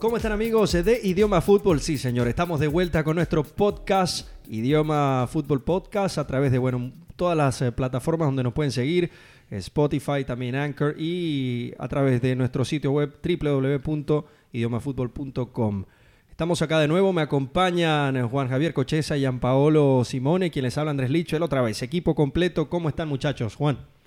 [0.00, 1.82] ¿Cómo están amigos de Idioma Fútbol?
[1.82, 6.90] Sí, señor, estamos de vuelta con nuestro podcast, Idioma Fútbol Podcast, a través de, bueno,
[7.16, 9.10] todas las eh, plataformas donde nos pueden seguir,
[9.50, 15.84] Spotify, también Anchor y a través de nuestro sitio web www.idiomafutbol.com.
[16.30, 21.10] Estamos acá de nuevo, me acompañan Juan Javier Cocheza y Paolo Simone, quienes hablan Andrés
[21.10, 22.70] Licho, él otra vez, equipo completo.
[22.70, 23.54] ¿Cómo están muchachos?
[23.54, 23.99] Juan.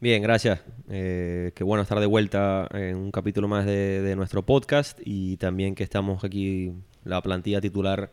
[0.00, 0.60] Bien, gracias.
[0.88, 5.74] Eh, qué bueno estar de vuelta en un capítulo más de, nuestro podcast y también
[5.74, 8.12] que estamos aquí, la plantilla titular,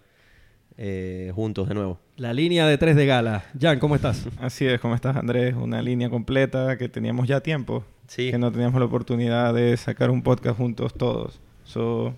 [0.77, 1.99] eh, juntos de nuevo.
[2.17, 3.44] La línea de tres de gala.
[3.61, 4.27] Jan, ¿cómo estás?
[4.41, 5.53] Así es, ¿cómo estás Andrés?
[5.53, 7.84] Una línea completa que teníamos ya tiempo.
[8.08, 8.31] Sí.
[8.31, 11.39] Que no teníamos la oportunidad de sacar un podcast juntos todos.
[11.66, 12.16] So,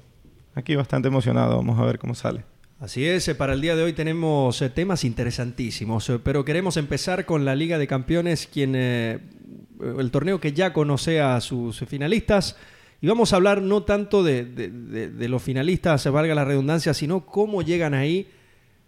[0.56, 2.46] aquí bastante emocionado, vamos a ver cómo sale.
[2.80, 7.44] Así es, eh, para el día de hoy tenemos temas interesantísimos, pero queremos empezar con
[7.44, 9.18] la Liga de Campeones, quien eh,
[9.82, 12.56] el torneo que ya conoce a sus finalistas.
[13.02, 17.64] Y vamos a hablar no tanto de, los finalistas, se valga la redundancia, sino cómo
[17.64, 18.28] llegan ahí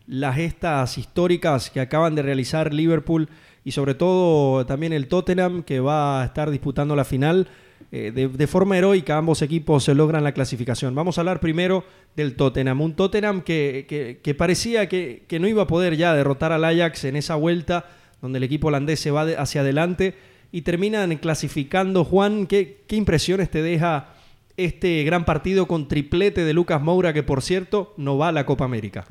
[0.05, 3.27] las gestas históricas que acaban de realizar Liverpool
[3.65, 7.47] y sobre todo también el Tottenham que va a estar disputando la final.
[7.91, 10.93] Eh, de, forma heroica ambos equipos se logran la clasificación.
[10.93, 11.83] Vamos a hablar primero
[12.15, 16.65] del Tottenham, un Tottenham que, que parecía que, no iba a poder ya derrotar al
[16.65, 17.85] Ajax en esa vuelta
[18.21, 20.13] donde el equipo holandés se va hacia adelante
[20.51, 22.03] y terminan clasificando.
[22.03, 24.13] Juan, ¿qué, impresiones te deja
[24.57, 28.45] este gran partido con triplete de Lucas Moura, que por cierto no va a la
[28.45, 29.05] Copa América?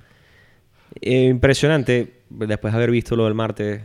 [1.01, 3.83] Eh, impresionante, después de haber visto lo del martes,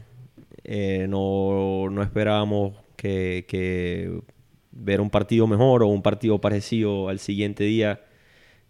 [0.64, 4.22] eh, no, esperábamos que,
[4.76, 8.02] ver un partido mejor o un partido parecido al siguiente día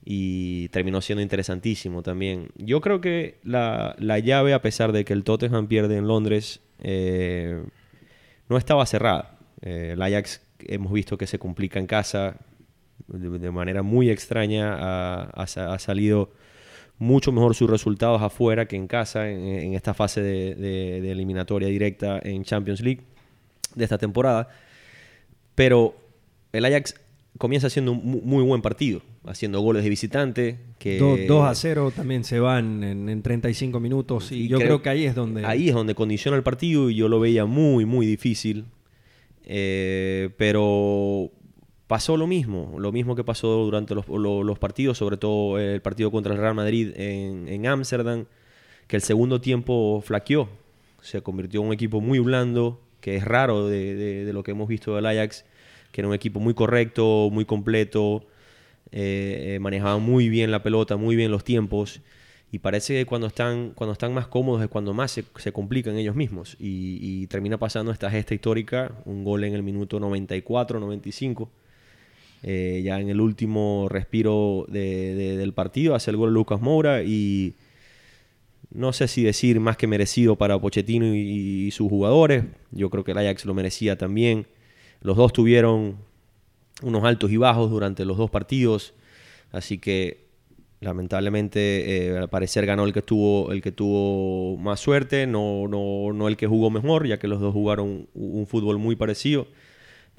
[0.05, 2.49] y terminó siendo interesantísimo también.
[2.57, 7.63] Yo creo que la, llave, a pesar de que el Tottenham pierde en Londres, eh,
[8.49, 9.37] no estaba cerrada.
[9.61, 12.37] Eh, el Ajax hemos visto que se complica en casa
[13.07, 15.23] de, manera muy extraña.
[15.23, 16.31] Ha, salido
[16.99, 22.43] mucho mejor sus resultados afuera que en casa en, esta fase de, eliminatoria directa en
[22.43, 23.03] Champions League
[23.75, 24.49] de esta temporada.
[25.55, 25.95] Pero
[26.51, 26.95] el Ajax
[27.37, 30.59] comienza haciendo un muy buen partido, haciendo goles de visitante.
[30.77, 30.97] Que...
[30.99, 35.15] 2, a 0 también se van en, 35 minutos y, yo creo, que ahí es
[35.15, 35.45] donde...
[35.45, 38.65] Ahí es donde condiciona el partido y yo lo veía muy, muy difícil.
[39.45, 41.31] Eh, pero
[41.87, 46.33] pasó lo mismo, lo mismo que pasó durante los, partidos, sobre todo el partido contra
[46.33, 48.25] el Real Madrid en Ámsterdam,
[48.87, 50.49] que el segundo tiempo flaqueó,
[51.01, 54.95] se convirtió en un equipo muy blando, que es raro de, lo que hemos visto
[54.95, 55.43] del Ajax
[55.91, 58.25] que era un equipo muy correcto, muy completo,
[58.91, 62.01] eh, eh, manejaba muy bien la pelota, muy bien los tiempos.
[62.51, 66.15] Y parece que cuando están, cuando están más cómodos es cuando más se, complican ellos
[66.15, 66.55] mismos.
[66.59, 71.51] Y, termina pasando esta gesta histórica, un gol en el minuto 94, 95.
[72.41, 77.53] Eh, ya en el último respiro del partido hace el gol Lucas Moura y
[78.73, 82.43] no sé si decir más que merecido para Pochettino y, sus jugadores.
[82.71, 84.47] Yo creo que el Ajax lo merecía también.
[85.01, 85.97] Los dos tuvieron
[86.81, 88.93] unos altos y bajos durante los dos partidos,
[89.51, 90.23] así que
[90.81, 96.11] lamentablemente eh, al parecer ganó el que tuvo el que tuvo más suerte, no, no,
[96.11, 99.47] no el que jugó mejor, ya que los dos jugaron un, fútbol muy parecido,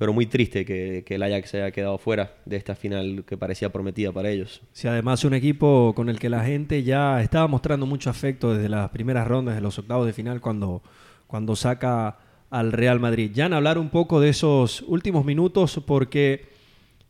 [0.05, 3.73] pero muy triste que, el Ajax se haya quedado fuera de esta final que parecía
[3.73, 4.61] prometida para ellos.
[4.75, 8.69] Sí, además un equipo con el que la gente ya estaba mostrando mucho afecto desde
[8.69, 10.83] las primeras rondas de los octavos de final cuando,
[11.27, 12.19] cuando saca
[12.51, 13.31] al Real Madrid.
[13.33, 16.49] Ya en hablar un poco de esos últimos minutos porque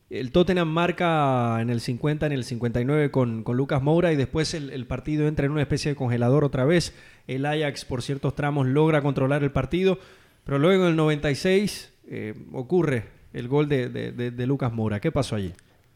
[0.09, 4.55] el Tottenham marca en el 50, en el 59 con, con Lucas Moura y después
[4.55, 6.95] el, partido entra en una especie de congelador otra vez.
[7.27, 9.99] El Ajax por ciertos tramos logra controlar el partido,
[10.45, 15.01] pero luego en el 96 eh, ocurre el gol de, de, Lucas Moura.
[15.01, 15.53] ¿Qué pasó allí?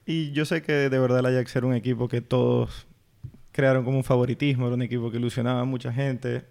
[0.07, 2.87] Y yo sé que de verdad el Ajax era un equipo que todos
[3.53, 6.45] crearon como un favoritismo, era un equipo que ilusionaba a mucha gente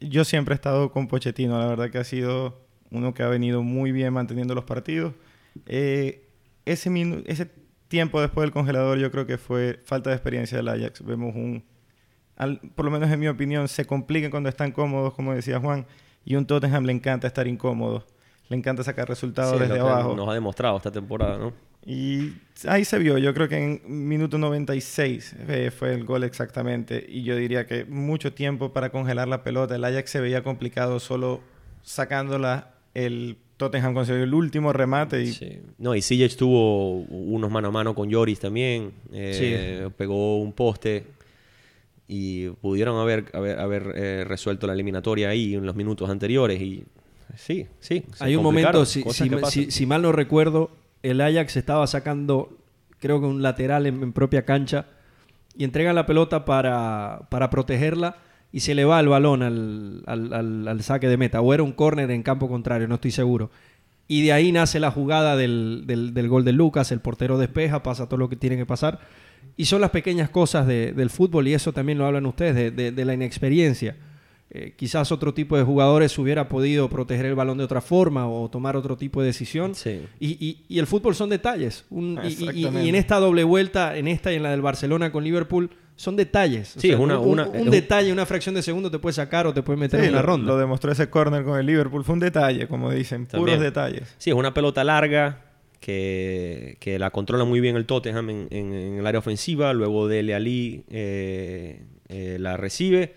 [0.00, 2.60] yo siempre he estado con Pochettino, la verdad que ha sido
[2.90, 5.14] uno que ha venido muy bien manteniendo los partidos.
[5.66, 6.28] Eh,
[6.64, 6.90] ese,
[7.26, 7.50] ese
[7.88, 11.04] tiempo después del congelador yo creo que fue falta de experiencia del Ajax.
[11.04, 11.64] Vemos un,
[12.74, 15.86] por lo menos en mi opinión, se complican cuando están cómodos, como decía Juan,
[16.24, 18.06] y un Tottenham le encanta estar incómodo,
[18.48, 20.14] le encanta sacar resultados desde abajo.
[20.14, 21.52] Nos ha demostrado esta temporada, ¿no?
[21.86, 22.32] Y
[22.66, 27.04] ahí se vio, yo creo que en minuto 96 eh, fue el gol exactamente.
[27.08, 29.76] Y yo diría que mucho tiempo para congelar la pelota.
[29.76, 31.40] El Ajax se veía complicado solo
[31.82, 32.74] sacándola.
[32.92, 35.22] El Tottenham consiguió el último remate.
[35.22, 35.62] Y...
[35.78, 38.92] No, y Sijic tuvo unos mano a mano con Lloris también.
[39.12, 41.04] Eh, pegó un poste.
[42.06, 46.60] Y pudieron haber, haber, eh, resuelto la eliminatoria ahí en los minutos anteriores.
[46.60, 46.84] Y
[47.36, 48.04] sí, sí.
[48.20, 48.78] Hay un momento,
[49.70, 50.70] si mal no recuerdo,
[51.02, 52.56] el Ajax estaba sacando
[53.00, 54.86] creo que un lateral en, en propia cancha,
[55.56, 58.16] y entregan la pelota para, para protegerla
[58.52, 61.40] y se le va el balón al, al- al- al saque de meta.
[61.40, 63.50] O era un córner en campo contrario, no estoy seguro.
[64.08, 67.82] Y de ahí nace la jugada del, del- del gol de Lucas, el portero despeja,
[67.82, 69.00] pasa todo lo que tiene que pasar.
[69.56, 72.70] Y son las pequeñas cosas de- del fútbol, y eso también lo hablan ustedes, de,
[72.70, 73.96] de- de la inexperiencia.
[74.50, 78.48] Eh, quizás otro tipo de jugadores hubiera podido proteger el balón de otra forma o
[78.48, 79.74] tomar otro tipo de decisión.
[79.74, 80.00] Sí.
[80.20, 81.84] Y, y- y el fútbol son detalles.
[81.90, 82.88] Un- y- y- y, Exactamente.
[82.88, 86.76] en esta doble vuelta, en esta y en la del Barcelona con Liverpool, son detalles.
[86.76, 88.98] O Sí, es una- un, una- un es un- detalle, una fracción de segundo te
[88.98, 90.46] puede sacar o te puede meter Sí, en lo, ronda.
[90.46, 92.02] lo demostró ese corner con el Liverpool.
[92.04, 93.56] Fue un detalle, como dicen, También.
[93.56, 94.14] puros detalles.
[94.16, 95.42] Sí, es una pelota larga
[95.80, 99.72] que, que la controla muy bien el Tottenham en, en- en el área ofensiva.
[99.74, 103.14] Luego Dele Ali eh, eh, la recibe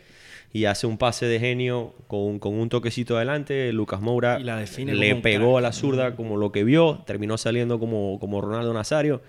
[0.53, 3.71] y hace un pase de genio con, con un toquecito adelante.
[3.73, 5.57] Lucas Moura le pegó crack.
[5.57, 7.03] a la zurda como lo que vio.
[7.05, 9.21] Terminó saliendo como, como Ronaldo Nazario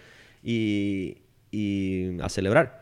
[0.43, 1.19] y,
[1.51, 2.81] y a celebrar.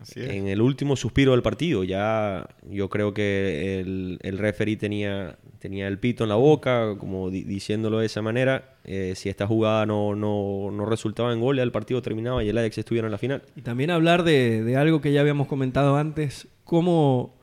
[0.00, 0.30] Así es.
[0.30, 5.86] En el último suspiro del partido, ya yo creo que el, el referee tenía, tenía
[5.86, 8.74] el pito en la boca, como di- diciéndolo de esa manera.
[8.84, 12.48] Eh, si esta jugada no, no, no resultaba en gol, ya el partido terminaba y
[12.48, 13.42] el Ajax estuviera en la final.
[13.56, 17.36] Y también hablar de, de algo que ya habíamos comentado antes, cómo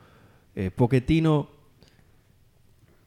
[0.56, 1.48] eh, Pochettino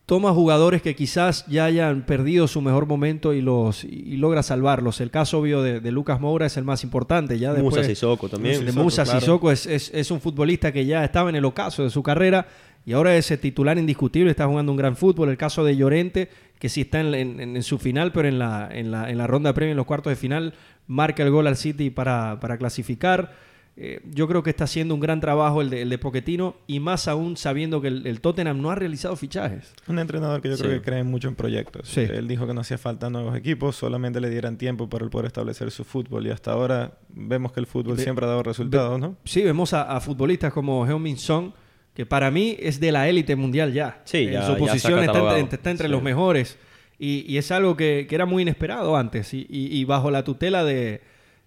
[0.06, 5.02] toma jugadores que quizás ya hayan perdido su mejor momento y los y logra salvarlos.
[5.02, 7.40] El caso obvio de, de Lucas Moura es el más importante.
[7.40, 8.64] Ya después, Musa Sissoko también.
[8.66, 9.20] de Musa claro.
[9.20, 12.48] Sissoko es, es- es un futbolista que ya estaba en el ocaso de su carrera
[12.86, 15.30] y ahora es titular indiscutible, está jugando un gran fútbol.
[15.30, 18.70] El caso de Llorente, que sí está en, en- en su final, pero en la,
[18.72, 20.54] en la, en la ronda de premio, en los cuartos de final,
[20.86, 23.34] marca el gol al City para, para clasificar.
[23.78, 26.80] Eh, yo creo que está haciendo un gran trabajo el de, el de Pochettino y
[26.80, 29.74] más aún sabiendo que el, el Tottenham no ha realizado fichajes.
[29.90, 30.64] Un entrenador que yo Sí.
[30.64, 31.90] creo que cree mucho en proyectos.
[31.90, 32.00] Sí.
[32.00, 35.26] Él dijo que no hacía falta nuevos equipos, solamente le dieran tiempo para él poder
[35.26, 36.26] establecer su fútbol.
[36.26, 39.18] Y hasta ahora vemos que el fútbol Ve- siempre ha dado resultados, ¿no?
[39.26, 41.54] Sí, vemos a, a futbolistas como Heung-Min Son,
[41.94, 44.02] que para mí es de la élite mundial ya.
[44.06, 45.92] Sí, en ya- su ya posición está entre, está entre Sí.
[45.92, 46.58] los mejores.
[46.98, 49.34] Y, y es algo que, que era muy inesperado antes.
[49.34, 51.02] Y, y- y bajo la tutela de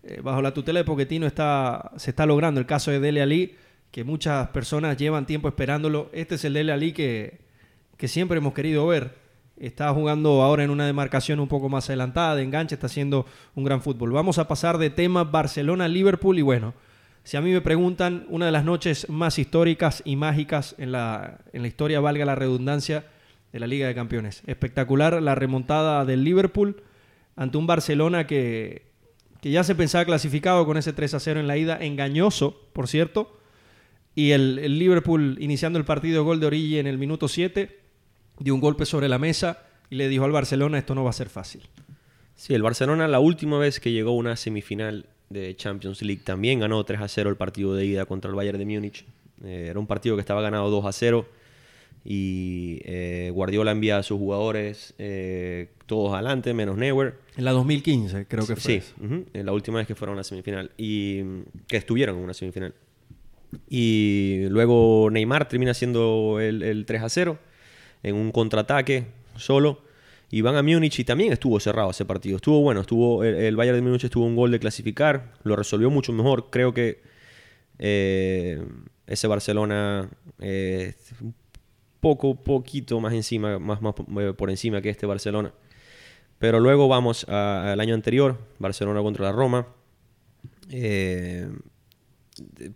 [0.08, 2.60] eh, bajo la tutela de Pochettino está, se está logrando.
[2.60, 3.56] El caso de Dele Ali,
[3.90, 6.08] que muchas personas llevan tiempo esperándolo.
[6.12, 7.40] Este es el Dele Ali que,
[7.96, 9.16] que siempre hemos querido ver.
[9.58, 13.64] Está jugando ahora en una demarcación un poco más adelantada, de enganche, está haciendo un
[13.64, 14.12] gran fútbol.
[14.12, 16.74] Vamos a pasar de tema Barcelona-Liverpool y bueno,
[17.24, 21.38] si a mí me preguntan, una de las noches más históricas y mágicas en la,
[21.52, 23.04] en la historia, valga la redundancia,
[23.52, 24.42] de la Liga de Campeones.
[24.46, 26.82] Espectacular la remontada del Liverpool
[27.36, 28.87] ante un Barcelona que,
[29.40, 32.88] que ya se pensaba clasificado con ese 3 a 0 en la ida, engañoso, por
[32.88, 33.38] cierto.
[34.14, 37.78] Y el, el Liverpool iniciando el partido gol de Origi en el minuto 7,
[38.40, 41.14] dio un golpe sobre la mesa y le dijo al Barcelona, esto no va a
[41.14, 41.62] ser fácil.
[42.34, 46.60] Sí, el Barcelona la última vez que llegó a una semifinal de Champions League también
[46.60, 49.04] ganó 3 a 0 el partido de ida contra el Bayern de Múnich.
[49.44, 51.26] Eh, era un partido que estaba ganado 2 a 0
[52.10, 57.16] y eh, Guardiola envía a sus jugadores eh, todos adelante, menos Neuer.
[57.36, 58.80] En la 2015 creo que fue.
[58.80, 58.94] Sí,
[59.34, 60.70] en la última vez que fueron a la semifinal.
[60.78, 61.22] Y
[61.66, 62.72] que estuvieron en una semifinal.
[63.68, 67.38] Y luego Neymar termina haciendo el, el 3 a 0
[68.02, 69.82] en un contraataque solo.
[70.30, 72.36] Y van a Múnich y también estuvo cerrado ese partido.
[72.36, 75.90] Estuvo bueno, estuvo el, el Bayern de Múnich estuvo un gol de clasificar, lo resolvió
[75.90, 76.48] mucho mejor.
[76.48, 77.02] Creo que
[77.78, 78.62] eh,
[79.06, 80.94] ese Barcelona eh,
[82.00, 85.52] poco, poquito más encima, más, más eh, por encima que este Barcelona.
[86.38, 89.66] Pero luego vamos al año anterior, Barcelona contra la Roma.
[90.70, 91.48] Eh,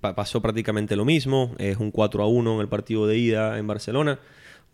[0.01, 1.55] pa- pasó prácticamente lo mismo.
[1.59, 4.19] Es un 4 a 1 en el partido de ida en Barcelona.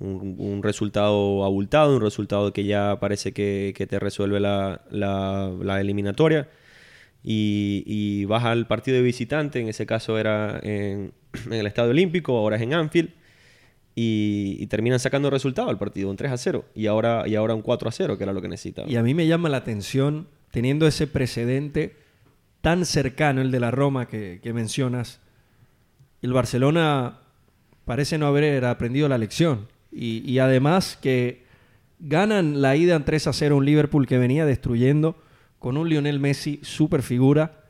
[0.01, 6.49] Un, resultado abultado, un resultado que ya parece que, te resuelve la, la- la eliminatoria.
[7.25, 11.13] Y, y vas al partido de visitante, en ese caso era en,
[11.47, 13.11] en el Estadio Olímpico, ahora es en Anfield.
[14.01, 16.65] Y, terminan sacando resultado al partido, un 3 a 0.
[16.77, 18.89] Y ahora, y ahora un 4 a 0, que era lo que necesitaba.
[18.89, 21.97] Y a mí me llama la atención, teniendo ese precedente
[22.61, 25.19] tan cercano, el de la Roma que, que mencionas,
[26.23, 27.23] el Barcelona
[27.87, 29.67] parece no haber aprendido la lección.
[29.91, 31.43] Y, y además que
[31.99, 35.17] ganan la ida en 3 a 0 un Liverpool que venía destruyendo
[35.59, 37.65] con un Lionel Messi super figura.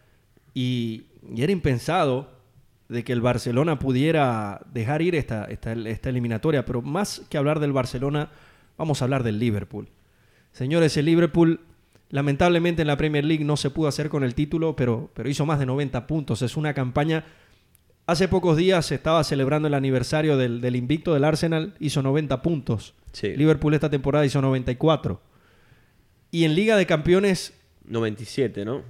[0.53, 1.05] Y,
[1.35, 2.38] y era impensado
[2.89, 6.65] de que el Barcelona pudiera dejar ir esta, esta, esta eliminatoria.
[6.65, 8.31] Pero más que hablar del Barcelona,
[8.77, 9.89] vamos a hablar del Liverpool.
[10.53, 11.61] Señores, el Liverpool
[12.11, 15.45] lamentablemente en la Premier League no se pudo hacer con el título, pero, pero hizo
[15.45, 16.43] más de 90 puntos.
[16.43, 17.25] Es una campaña...
[18.07, 22.41] Hace pocos días se estaba celebrando el aniversario del, del invicto del Arsenal, hizo 90
[22.41, 22.95] puntos.
[23.13, 23.37] Sí.
[23.37, 25.21] Liverpool esta temporada hizo 94.
[26.31, 27.53] Y en Liga de Campeones,
[27.85, 28.83] 97, ¿no?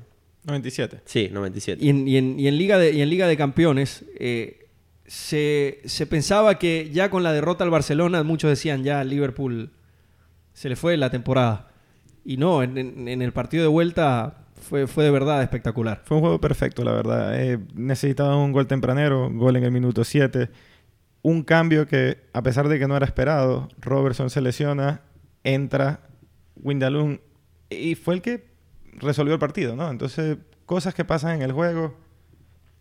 [0.49, 1.01] 97.
[1.05, 1.85] Sí, 97.
[1.85, 4.67] Y en, y en- y en Liga, de, y en Liga de Campeones eh,
[5.07, 9.71] se, se pensaba que ya con la derrota al Barcelona, muchos decían ya al Liverpool
[10.53, 11.69] se le fue la temporada.
[12.25, 16.03] Y no, en, en- en el partido de vuelta fue, fue de verdad espectacular.
[16.05, 17.41] Fue un juego perfecto, la verdad.
[17.41, 20.49] Eh, necesitaban un gol tempranero, gol en el minuto 7.
[21.23, 25.03] Un cambio que, a pesar de que no era esperado, Robertson se lesiona,
[25.45, 26.01] entra
[26.57, 27.19] Windalum
[27.71, 28.47] y fue el que
[28.99, 29.91] resolvió el partido, ¿no?
[29.91, 31.95] Entonces, cosas que pasan en el juego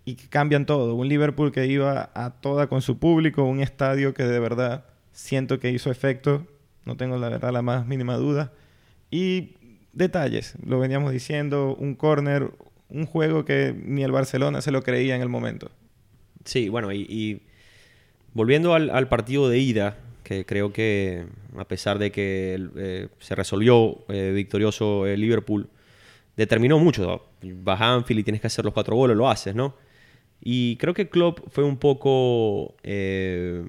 [0.06, 0.96] y que cambian todo.
[0.96, 5.60] Un Liverpool que iba a toda con su público, un estadio que de verdad siento
[5.60, 6.48] que hizo efecto,
[6.86, 8.54] no tengo la verdad la más mínima duda.
[9.12, 9.56] Y
[9.94, 12.52] detalles, lo veníamos diciendo, un corner,
[12.90, 15.72] un juego que ni el Barcelona se lo creía en el momento.
[16.46, 17.42] Sí, bueno, y,
[18.34, 21.26] volviendo al, partido de ida, que creo que
[21.58, 25.70] a pesar de que eh, se resolvió eh, victorioso el Liverpool,
[26.38, 27.24] determinó mucho.
[27.42, 29.76] Vas a Anfield y tienes que hacer los cuatro goles, lo haces, ¿no?
[30.40, 32.76] Y creo que Klopp fue un poco...
[32.84, 33.66] eh,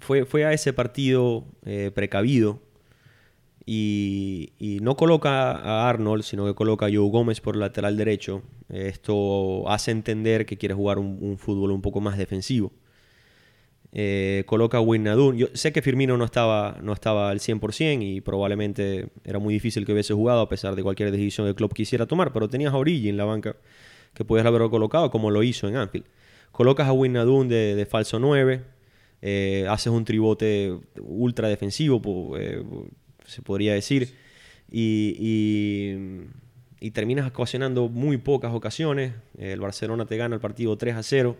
[0.00, 2.60] fue, fue a ese partido eh, precavido
[3.66, 8.42] y, no coloca a Arnold, sino que coloca a Joe Gómez por lateral derecho.
[8.68, 12.72] Esto hace entender que quiere jugar un fútbol un poco más defensivo.
[13.92, 15.36] Eh, coloca a Wijnaldum.
[15.36, 19.84] Yo sé que Firmino no estaba, no estaba al 100% y probablemente era muy difícil
[19.84, 22.76] que hubiese jugado a pesar de cualquier decisión que Klopp quisiera tomar, pero tenías a
[22.76, 23.56] Origi en la banca
[24.14, 26.06] que podías haberlo colocado como lo hizo en Anfield.
[26.52, 28.62] Colocas a Wijnaldum de, de falso 9,
[29.22, 32.62] eh, haces un tribote ultra defensivo, eh,
[33.24, 34.14] se podría decir,
[34.72, 39.12] y terminas ocasionando muy pocas ocasiones.
[39.38, 41.36] El Barcelona te gana el partido 3 a 0.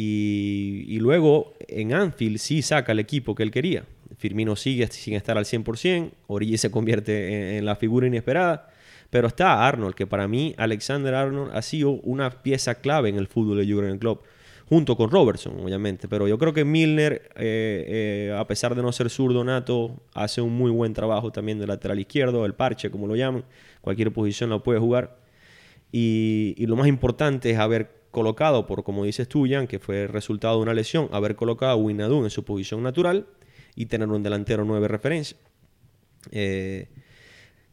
[0.00, 3.84] Y, luego en Anfield sí saca el equipo que él quería.
[4.16, 8.70] Firmino sigue sin estar al 100%, Origi se convierte en, en la figura inesperada,
[9.10, 13.26] pero está Arnold, que para mí Alexander Arnold ha sido una pieza clave en el
[13.26, 14.24] fútbol de Jurgen Klopp,
[14.68, 16.06] junto con Robertson, obviamente.
[16.06, 20.40] Pero yo creo que Milner, eh, eh, a pesar de no ser zurdo nato, hace
[20.40, 23.44] un muy buen trabajo también de lateral izquierdo, el parche, como lo llaman.
[23.80, 25.16] Cualquier posición la puede jugar.
[25.90, 30.06] Y, y lo más importante es haber colocado, por como dices tú, Jan, que fue
[30.06, 33.26] resultado de una lesión, haber colocado a Wijnaldum en su posición natural
[33.74, 35.36] y tener un delantero nueve referencia.
[36.30, 36.88] Eh,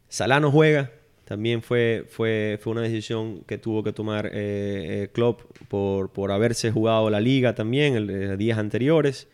[0.08, 0.92] Salah no juega,
[1.24, 6.30] también fue, fue, fue una decisión que tuvo que tomar eh, eh, Klopp por, por
[6.30, 9.26] haberse jugado la liga también el, eh, días anteriores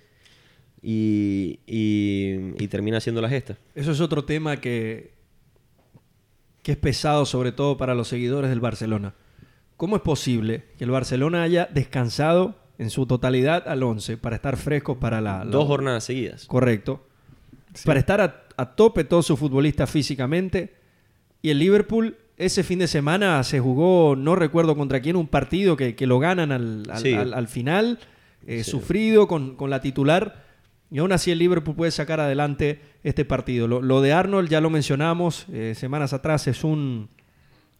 [0.82, 3.58] y, y- termina haciendo la gesta.
[3.74, 5.12] Eso es otro tema que,
[6.62, 9.14] que es pesado sobre todo para los seguidores del Barcelona.
[9.76, 14.56] ¿Cómo es posible que el Barcelona haya descansado en su totalidad al 11 para estar
[14.56, 15.44] frescos para la...
[15.44, 16.46] la- Dos jornadas seguidas.
[16.46, 17.06] Correcto.
[17.84, 20.74] Para estar a, a tope todos sus futbolistas físicamente.
[21.42, 25.76] Y el Liverpool ese fin de semana se jugó, no recuerdo contra quién, un partido
[25.76, 27.14] que, que lo ganan al, al- Sí.
[27.14, 27.98] al- al final,
[28.46, 28.70] eh, Sí.
[28.70, 30.44] sufrido con, con la titular.
[30.90, 33.66] Y aún así el Liverpool puede sacar adelante este partido.
[33.68, 37.08] Lo, lo de Arnold ya lo mencionamos eh, semanas atrás, es un,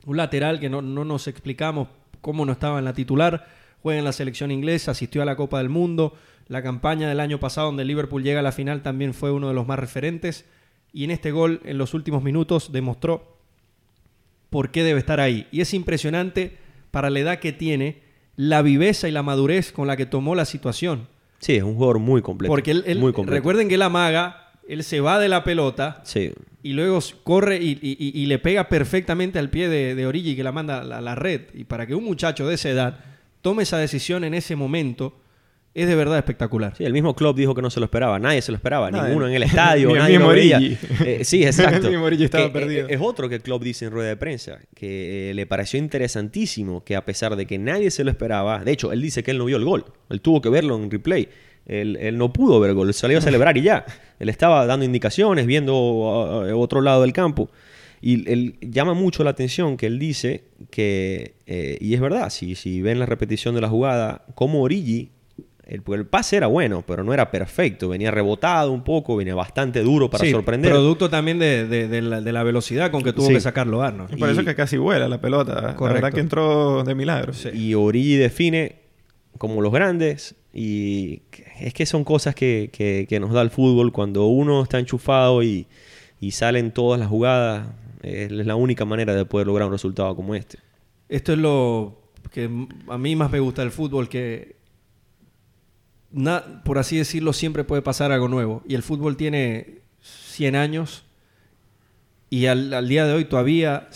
[0.06, 1.88] un lateral que no, no nos explicamos
[2.20, 3.46] cómo no estaba en la titular.
[3.82, 6.14] Juega en la selección inglesa, asistió a la Copa del Mundo.
[6.48, 9.54] La campaña del año pasado donde Liverpool llega a la final también fue uno de
[9.54, 10.44] los más referentes.
[10.92, 13.38] Y en este gol, en los últimos minutos, demostró
[14.50, 15.46] por qué debe estar ahí.
[15.50, 16.58] Y es impresionante
[16.90, 18.02] para la edad que tiene,
[18.36, 21.08] la viveza y la madurez con la que tomó la situación.
[21.38, 22.50] Sí, es un jugador muy completo.
[22.52, 23.34] Porque él, él- muy completo.
[23.36, 27.70] recuerden que él amaga, él se va de la pelota Sí, y luego corre y,
[27.82, 31.00] y- y- y le pega perfectamente al pie de, de Origi que la manda a
[31.00, 31.42] la, red.
[31.54, 33.00] Y para que un muchacho de esa edad
[33.40, 35.18] tome esa decisión en ese momento,
[35.74, 36.76] es de verdad espectacular.
[36.76, 38.18] Sí, el mismo Klopp dijo que no se lo esperaba.
[38.18, 38.90] Nadie se lo esperaba.
[38.90, 39.08] Nadie.
[39.08, 39.90] Ninguno en el estadio.
[39.90, 40.28] El nadie mismo.
[40.30, 40.78] Origi.
[41.04, 41.86] Eh, sí, exacto.
[41.86, 42.88] El mismo Origi estaba Que, eh, perdido.
[42.88, 44.60] Es otro que Klopp dice en rueda de prensa.
[44.74, 48.62] Que eh, le pareció interesantísimo que a pesar de que nadie se lo esperaba...
[48.64, 49.86] De hecho, él dice que él no vio el gol.
[50.10, 51.28] Él tuvo que verlo en replay.
[51.66, 52.88] Él, él no pudo ver el gol.
[52.88, 53.84] Él salió a celebrar y ya.
[54.18, 57.50] Él estaba dando indicaciones, viendo uh, otro lado del campo.
[58.00, 62.56] Y él llama mucho la atención que él dice que, eh, y es verdad, si,
[62.56, 65.10] si ven la repetición de la jugada, como Origi,
[65.64, 69.80] el, el pase era bueno, pero no era perfecto, venía rebotado un poco, venía bastante
[69.82, 70.72] duro para Sí, sorprender.
[70.72, 73.34] Producto también de, de- de la, de la velocidad con que tuvo Sí.
[73.34, 74.12] que sacarlo Arnold.
[74.12, 75.54] Y por eso Y- que casi vuela la pelota.
[75.54, 76.02] La Correcto.
[76.02, 77.32] verdad que entró de milagro.
[77.54, 78.81] Y Origi define
[79.38, 80.34] como los grandes.
[80.54, 81.22] Y
[81.60, 85.42] es que son cosas que, que- que nos da el fútbol cuando uno está enchufado
[85.42, 85.66] y,
[86.20, 87.68] y salen todas las jugadas.
[88.02, 90.58] Es la única manera de poder lograr un resultado como este.
[91.08, 92.50] Esto es lo que
[92.88, 94.56] a mí más me gusta del fútbol, que
[96.10, 98.62] na- por así decirlo siempre puede pasar algo nuevo.
[98.66, 101.04] Y el fútbol tiene 100 años
[102.30, 103.88] y al, día de hoy todavía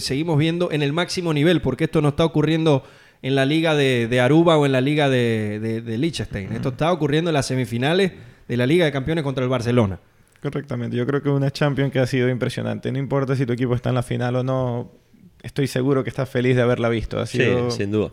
[0.00, 2.82] seguimos, viendo en el máximo nivel, porque esto no está ocurriendo
[3.22, 6.52] en la liga de, Aruba o en la liga de, de, Liechtenstein.
[6.52, 8.12] Esto está ocurriendo en las semifinales
[8.46, 10.00] de la Liga de Campeones contra el Barcelona.
[10.42, 10.96] Correctamente.
[10.96, 12.92] Yo creo que una Champions que ha sido impresionante.
[12.92, 14.92] No importa si tu equipo está en la final o no,
[15.42, 17.24] estoy seguro que estás feliz de haberla visto.
[17.26, 18.12] Sí, sin duda.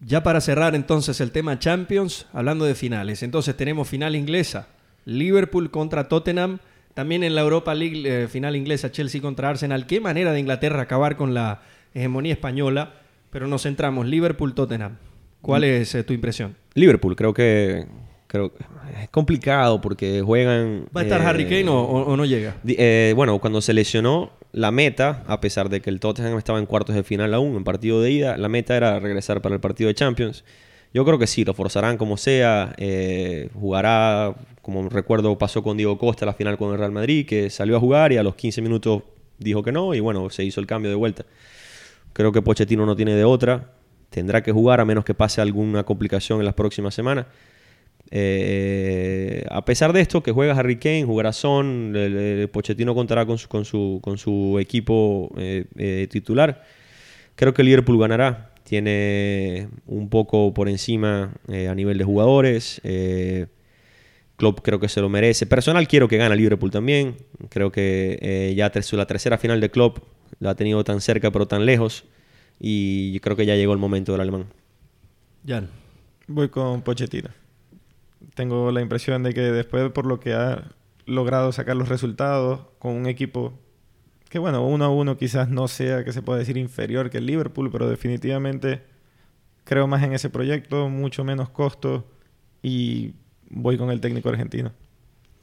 [0.00, 3.22] Ya para cerrar entonces el tema Champions, hablando de finales.
[3.22, 4.68] Entonces tenemos final inglesa,
[5.04, 6.58] Liverpool contra Tottenham.
[6.94, 9.86] También en la Europa League, eh, final inglesa, Chelsea contra Arsenal.
[9.86, 11.62] Qué manera de Inglaterra acabar con la
[11.94, 12.94] hegemonía española.
[13.34, 14.96] Pero nos centramos, Liverpool-Tottenham.
[15.40, 15.64] ¿Cuál mm.
[15.64, 16.54] es eh, tu impresión?
[16.74, 17.84] Liverpool, creo que
[18.28, 18.52] creo
[19.02, 20.86] es complicado porque juegan.
[20.96, 22.54] ¿Va a estar Harry Kane o, no llega?
[22.64, 26.66] Eh, bueno, cuando se lesionó, la meta, a pesar de que el Tottenham estaba en
[26.66, 29.88] cuartos de final aún, en partido de ida, la meta era regresar para el partido
[29.88, 30.44] de Champions.
[30.92, 32.72] Yo creo que sí, lo forzarán como sea.
[32.76, 37.50] Eh, jugará, como recuerdo, pasó con Diego Costa la final con el Real Madrid, que
[37.50, 39.02] salió a jugar y a los 15 minutos
[39.40, 41.24] dijo que no, y bueno, se hizo el cambio de vuelta.
[42.14, 43.72] Creo que Pochettino no tiene de otra.
[44.08, 47.26] Tendrá que jugar a menos que pase alguna complicación en las próximas semanas.
[48.10, 51.92] Eh, a pesar de esto, que juega Harry Kane, jugará Son,
[52.52, 56.64] Pochettino contará con su, con su, con su equipo eh, eh, titular.
[57.34, 58.52] Creo que el Liverpool ganará.
[58.62, 62.80] Tiene un poco por encima a nivel de jugadores.
[64.36, 65.46] Klopp creo que se lo merece.
[65.46, 67.16] Personal quiero que gane Liverpool también.
[67.50, 69.98] Creo que ya la tercera final de Klopp
[70.40, 72.04] la ha tenido tan cerca pero tan lejos.
[72.60, 74.46] Y creo que ya llegó el momento del alemán.
[75.46, 75.68] Jan.
[76.26, 77.30] Voy con Pochettino
[78.34, 80.70] tengo la impresión de que después por lo que ha
[81.06, 83.52] logrado sacar los resultados con un equipo
[84.28, 87.26] que bueno, uno a uno quizás no sea que se pueda decir inferior que el
[87.26, 88.82] Liverpool, pero definitivamente
[89.62, 92.04] creo más en ese proyecto, mucho menos costo
[92.60, 93.12] y
[93.48, 94.72] voy con el técnico argentino.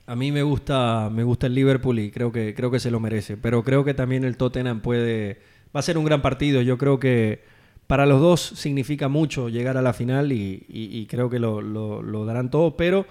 [0.05, 2.99] A mí me gusta, me gusta el Liverpool y creo que, creo que se lo
[2.99, 5.39] merece, pero creo que también el Tottenham puede,
[5.75, 6.61] va a ser un gran partido.
[6.61, 7.43] Yo creo que
[7.87, 12.77] para los dos significa mucho llegar a la final y, creo que lo, darán todo,
[12.77, 13.05] pero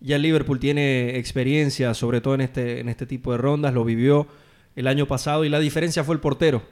[0.00, 3.84] ya el Liverpool tiene experiencia, sobre todo en este, en este tipo de rondas, lo
[3.84, 4.26] vivió
[4.74, 6.62] el año pasado y la diferencia fue el portero.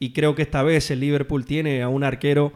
[0.00, 2.52] Y creo que esta vez el Liverpool tiene a un arquero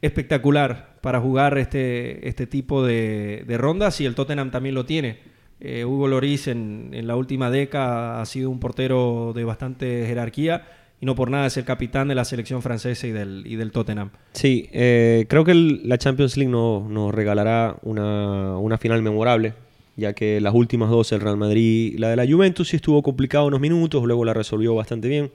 [0.00, 5.33] espectacular para jugar este, este tipo de, rondas y el Tottenham también lo tiene.
[5.66, 10.66] Eh, Hugo Loris en, la última década ha sido un portero de bastante jerarquía
[11.00, 13.72] y no por nada es el capitán de la selección francesa y del, y del
[13.72, 14.10] Tottenham.
[14.34, 19.54] Sí, eh, creo que la Champions League nos regalará una, final memorable,
[19.96, 23.46] ya que las últimas dos, el Real Madrid, la de la Juventus sí estuvo complicado
[23.46, 25.32] unos minutos, luego la resolvió bastante bien.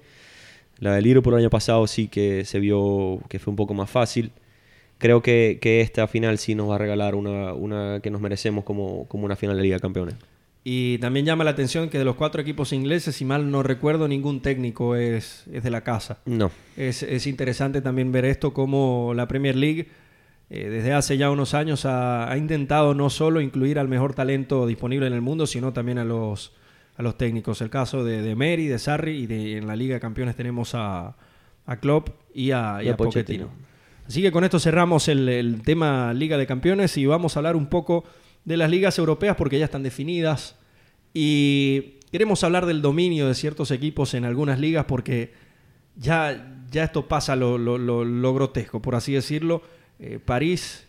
[0.77, 3.89] La del Liverpool el año pasado sí que se vio que fue un poco más
[3.89, 4.31] fácil.
[4.99, 9.07] Creo que, esta final sí nos va a regalar una, una que nos merecemos como,
[9.07, 10.15] como una final de Liga de Campeones.
[10.63, 14.07] Y también llama la atención que de los cuatro equipos ingleses, si mal no recuerdo,
[14.07, 16.19] ningún técnico es, es de la casa.
[16.25, 16.51] No.
[16.75, 19.88] Es, interesante también ver esto, como la Premier League
[20.49, 25.07] eh, desde hace ya unos años ha, intentado no solo incluir al mejor talento disponible
[25.07, 26.53] en el mundo, sino también a los,
[26.97, 27.62] a los técnicos.
[27.62, 30.75] El caso de, de Mary, de Sarri y de, en la Liga de Campeones tenemos
[30.75, 31.15] a,
[31.65, 33.49] a Klopp y a, y Pochettino.
[34.09, 37.67] Así que con esto cerramos el, tema Liga de Campeones y vamos a hablar un
[37.67, 38.05] poco
[38.43, 40.55] de las ligas europeas porque ya están definidas
[41.13, 45.33] y queremos hablar del dominio de ciertos equipos en algunas ligas porque
[45.95, 49.61] ya, ya esto pasa lo, grotesco, por así decirlo.
[49.99, 50.87] Eh, París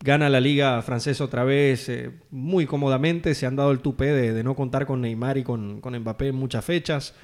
[0.00, 4.42] gana la liga francesa otra vez eh, muy cómodamente, se han dado el tupé de,
[4.42, 7.14] no contar con Neymar y con, con Mbappé en muchas fechas.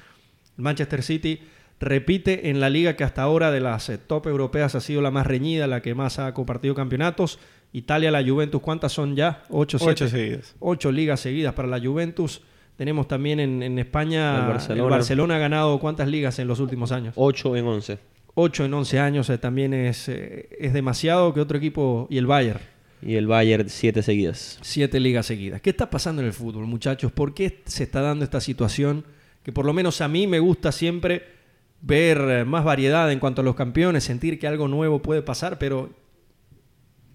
[0.55, 1.41] Manchester City
[1.79, 5.11] repite en la liga que hasta ahora de las eh, top europeas ha sido la
[5.11, 7.39] más reñida, la que más ha compartido campeonatos.
[7.73, 9.43] Italia, la Juventus, ¿cuántas son ya?
[9.49, 10.55] Ocho, Ocho seguidas.
[10.59, 12.41] Ocho ligas seguidas para la Juventus.
[12.77, 14.89] Tenemos también en, España, el Barcelona.
[14.89, 15.35] Barcelona.
[15.35, 17.13] ha ganado cuántas ligas en los últimos años?
[17.17, 17.97] Ocho en once.
[18.35, 22.07] Ocho en once años eh, también es, eh, es demasiado que otro equipo.
[22.09, 22.59] Y el Bayern.
[23.01, 24.59] Y el Bayern siete seguidas.
[24.61, 25.59] Siete ligas seguidas.
[25.61, 27.11] ¿Qué está pasando en el fútbol, muchachos?
[27.11, 29.05] ¿Por qué se está dando esta situación?
[29.43, 31.36] Que por lo menos a mí me gusta siempre
[31.81, 35.57] ver eh, más variedad en cuanto a los campeones, sentir que algo nuevo puede pasar,
[35.57, 35.89] pero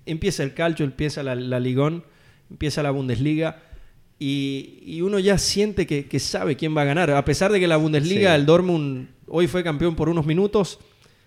[0.07, 2.05] empieza el calcio, empieza la, Ligón,
[2.51, 3.63] empieza la Bundesliga
[4.19, 7.11] y, uno ya siente que, sabe quién va a ganar.
[7.11, 10.79] A pesar de que la Bundesliga, el Dortmund hoy fue campeón por unos minutos,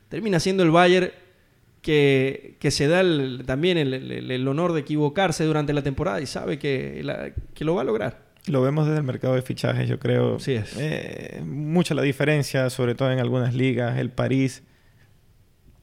[0.10, 1.12] termina siendo el Bayern
[1.82, 3.04] que, se da
[3.46, 7.86] también el, honor de equivocarse durante la temporada y sabe que, que lo va a
[7.86, 8.25] lograr.
[8.48, 10.40] Lo vemos desde el mercado de fichajes, yo creo.
[10.40, 10.76] Sí es.
[10.78, 13.98] Eh, mucha la diferencia, sobre todo en algunas ligas.
[13.98, 14.64] El París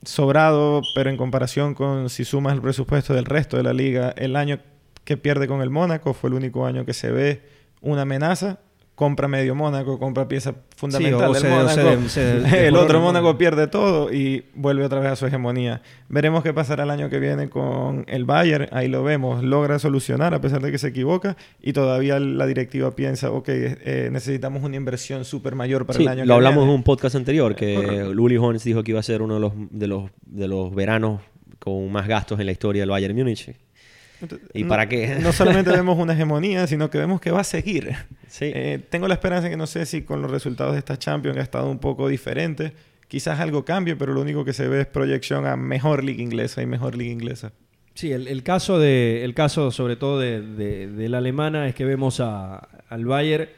[0.05, 4.37] sobrado, pero en comparación con si sumas el presupuesto del resto de la liga, el
[4.37, 4.61] año
[5.05, 7.43] que pierde con el Mónaco fue el único año que se ve
[7.81, 8.61] una amenaza
[9.03, 12.09] compra medio Mónaco, compra pieza fundamental del se- Mónaco.
[12.09, 15.83] se- se- el otro Mónaco pierde todo y vuelve otra vez a su hegemonía.
[16.09, 18.69] Veremos qué pasará el año que viene con el Bayern.
[18.71, 19.43] Ahí lo vemos.
[19.43, 24.09] Logra solucionar a pesar de que se equivoca y todavía la directiva piensa, ok, eh,
[24.13, 26.75] necesitamos una inversión súper mayor para Sí, el año lo que hablamos en viene.
[26.77, 28.15] un podcast anterior, que Correcto.
[28.15, 31.21] Luli Horns dijo que iba a ser uno de los, de los, de los veranos
[31.59, 33.55] con más gastos en la historia del Bayern Múnich.
[34.23, 35.17] Entonces, ¿Y no- para qué?
[35.21, 37.91] No solamente vemos una hegemonía, sino que vemos que va a seguir.
[38.29, 38.47] Sí.
[38.55, 41.43] Eh, tengo la esperanza que no sé si con los resultados de esta Champions ha
[41.43, 42.73] estado un poco diferente,
[43.09, 46.63] quizás algo cambie, pero lo único que se ve es proyección a mejor liga inglesa
[46.63, 47.53] y mejor liga inglesa.
[47.95, 51.75] Sí, el, el caso de, el caso sobre todo de, de- de la alemana es
[51.75, 52.57] que vemos a-
[52.89, 53.49] al Bayern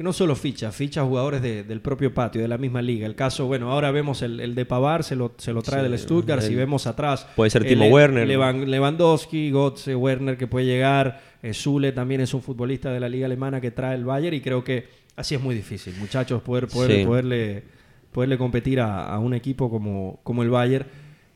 [0.00, 3.04] que no solo ficha, ficha jugadores de- del propio patio, de la misma liga.
[3.06, 5.90] El caso, bueno, ahora vemos el, el de Pavar, se lo, se lo trae Sí,
[5.90, 7.26] del Stuttgart, si vemos atrás.
[7.36, 8.26] Puede ser el- Timo Werner.
[8.26, 13.10] Levan- Lewandowski, Götze, Werner que puede llegar, eh, Zule también es un futbolista de la
[13.10, 16.66] liga alemana que trae el Bayern y creo que así es muy difícil, muchachos, poder,
[16.66, 17.04] poder, Sí.
[17.04, 17.62] poderle,
[18.10, 20.86] poderle competir a, a un equipo como, como el Bayern.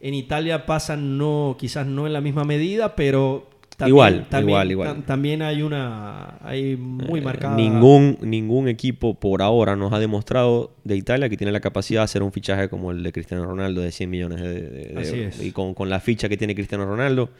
[0.01, 4.71] En Italia pasan no, quizás no en la misma medida, pero también, Igual, también, igual,
[4.71, 4.89] igual.
[4.89, 7.57] tam- también hay una, hay muy marcada.
[7.57, 12.05] Ningún, ningún equipo por ahora nos ha demostrado de Italia que tiene la capacidad de
[12.05, 15.17] hacer un fichaje como el de Cristiano Ronaldo de 100 millones de, de- de Así
[15.21, 15.39] euros.
[15.41, 15.45] es.
[15.47, 17.31] Y con, con la ficha que tiene Cristiano Ronaldo,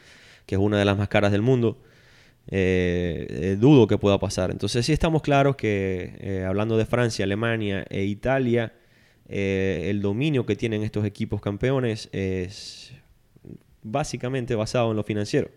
[0.45, 1.77] que es una de las más caras del mundo,
[2.47, 4.51] eh, eh, dudo que pueda pasar.
[4.51, 8.73] Entonces sí estamos claros que eh, hablando de Francia, Alemania e Italia,
[9.27, 12.91] eh, el dominio que tienen estos equipos campeones es
[13.83, 15.49] básicamente basado en lo financiero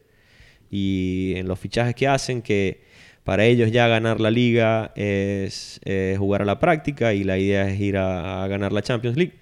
[0.71, 2.83] y en los fichajes que hacen que
[3.25, 5.81] para ellos ya ganar la liga es
[6.17, 9.35] jugar a la práctica y la idea es ir a, ganar la Champions League.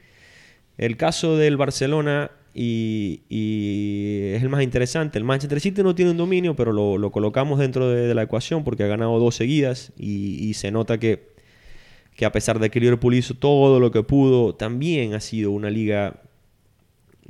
[0.76, 3.20] El caso del Barcelona y,
[4.34, 5.18] es el más interesante.
[5.18, 8.64] El Manchester City no tiene un dominio, pero lo, lo colocamos dentro de, la ecuación
[8.64, 11.36] porque ha ganado dos seguidas y, y se nota que,
[12.16, 15.70] que a pesar de que Liverpool hizo todo lo que pudo, también ha sido una
[15.70, 16.22] liga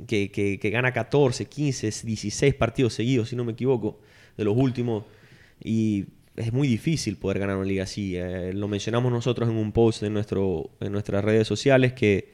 [0.05, 3.99] que, que- que gana 14, 15, 16 partidos seguidos, si no me equivoco,
[4.37, 5.05] de los últimos.
[5.63, 6.05] Y
[6.35, 8.15] es muy difícil poder ganar una liga así.
[8.15, 12.33] Eh, lo mencionamos nosotros en un post en, nuestro, en nuestras redes sociales que,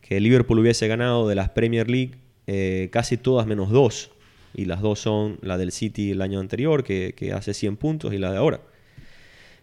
[0.00, 2.16] que Liverpool hubiese ganado de las Premier League
[2.48, 4.10] eh, casi todas menos dos.
[4.54, 8.14] Y las dos son la del City el año anterior, que, que hace 100 puntos,
[8.14, 8.60] y la de ahora.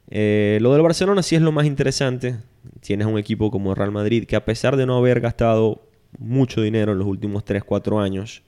[0.09, 2.35] Eh, lo del Barcelona sí es lo más interesante.
[2.81, 5.87] Tienes un equipo como el Real Madrid que a pesar de no haber gastado
[6.19, 8.43] mucho dinero en los últimos 3-4 años,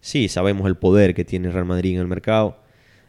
[0.00, 2.58] sí sabemos el poder que tiene Real Madrid en el mercado.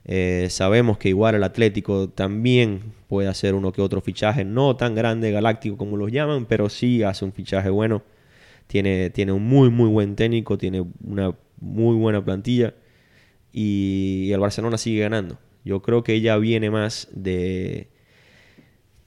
[0.06, 4.96] Eh, sabemos que igual el Atlético también puede hacer uno que otro fichaje, no tan
[4.96, 8.04] grande, galáctico como los llaman, pero sí hace un fichaje bueno.
[8.68, 12.74] Tiene, tiene un muy, muy buen técnico, tiene una muy buena plantilla
[13.52, 15.40] y el Barcelona sigue ganando.
[15.64, 17.90] Yo creo que ya viene más de,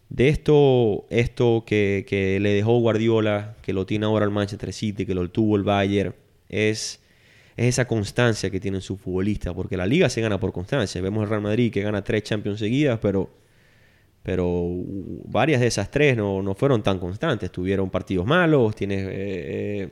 [0.08, 5.04] de esto, esto que, que le dejó Guardiola, que lo tiene ahora el Manchester City,
[5.04, 6.14] que lo tuvo el Bayern,
[6.48, 7.00] es,
[7.56, 11.00] es esa constancia que tienen sus futbolistas, porque la liga se gana por constancia.
[11.00, 13.28] Vemos el Real Madrid que gana tres Champions seguidas, pero,
[14.22, 14.64] pero
[15.24, 17.50] varias de esas tres no, no fueron tan constantes.
[17.50, 19.00] Tuvieron partidos malos, tienes...
[19.02, 19.88] eh, eh,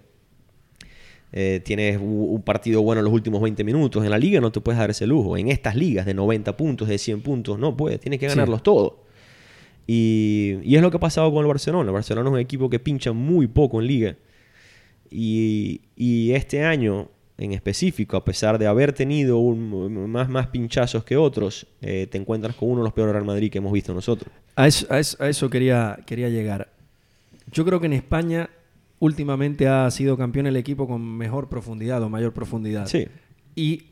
[1.36, 4.04] eh, tienes un partido bueno en los últimos 20 minutos.
[4.04, 5.36] En la liga no te puedes dar ese lujo.
[5.36, 7.98] En estas ligas de 90 puntos, de 100 puntos, no puedes.
[7.98, 8.36] Tienes que Sí.
[8.36, 8.92] ganarlos todos.
[9.86, 11.88] Y, y es lo que ha pasado con el Barcelona.
[11.88, 14.16] El Barcelona es un equipo que pincha muy poco en liga.
[15.10, 21.02] Y, y este año en específico, a pesar de haber tenido un- más, más pinchazos
[21.02, 23.92] que otros, eh, te encuentras con uno de los peores Real Madrid que hemos visto
[23.92, 24.32] nosotros.
[24.54, 26.68] A eso, a eso- a eso quería, quería llegar.
[27.50, 28.50] Yo creo que en España
[29.00, 32.86] últimamente ha sido campeón el equipo con mejor profundidad o mayor profundidad.
[32.86, 33.06] Sí.
[33.56, 33.82] Y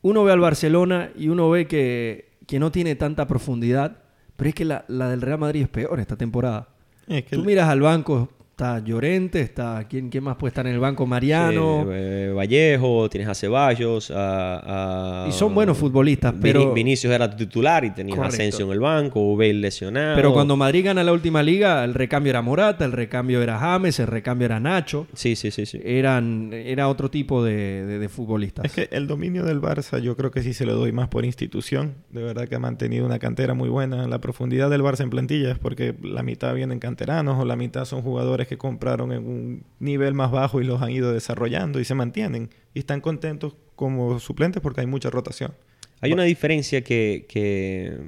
[0.00, 4.01] uno ve al Barcelona y uno ve que, que no tiene tanta profundidad,
[4.42, 6.66] pero es que la, la del Real Madrid es peor esta temporada.
[7.06, 8.28] Es que Tú miras al banco,
[8.62, 11.04] está Llorente, está ¿quién, quién más puede estar en el banco?
[11.06, 11.86] Mariano.
[11.90, 17.84] Eh, Vallejo, tienes a Ceballos, a, a- Y son buenos futbolistas, pero- Vinicius era titular
[17.84, 18.36] y tenías Correcto.
[18.36, 20.14] Asensio en el banco, Bale lesionado.
[20.16, 23.98] Pero cuando Madrid gana la última liga, el recambio era Morata, el recambio era James,
[23.98, 25.06] el recambio era Nacho.
[25.14, 25.80] Sí, sí, sí, sí.
[25.84, 28.64] Eran, era otro tipo de, de- de futbolistas.
[28.64, 31.24] Es que el dominio del Barça yo creo que sí se lo doy más por
[31.24, 31.94] institución.
[32.10, 34.06] De verdad que ha mantenido una cantera muy buena.
[34.06, 37.84] La profundidad del Barça en plantilla es porque la mitad vienen canteranos o la mitad
[37.84, 41.84] son jugadores que compraron en un nivel más bajo y los han ido desarrollando y
[41.84, 42.50] se mantienen.
[42.74, 45.54] Y están contentos como suplentes porque hay mucha rotación.
[46.00, 48.00] Hay una diferencia que,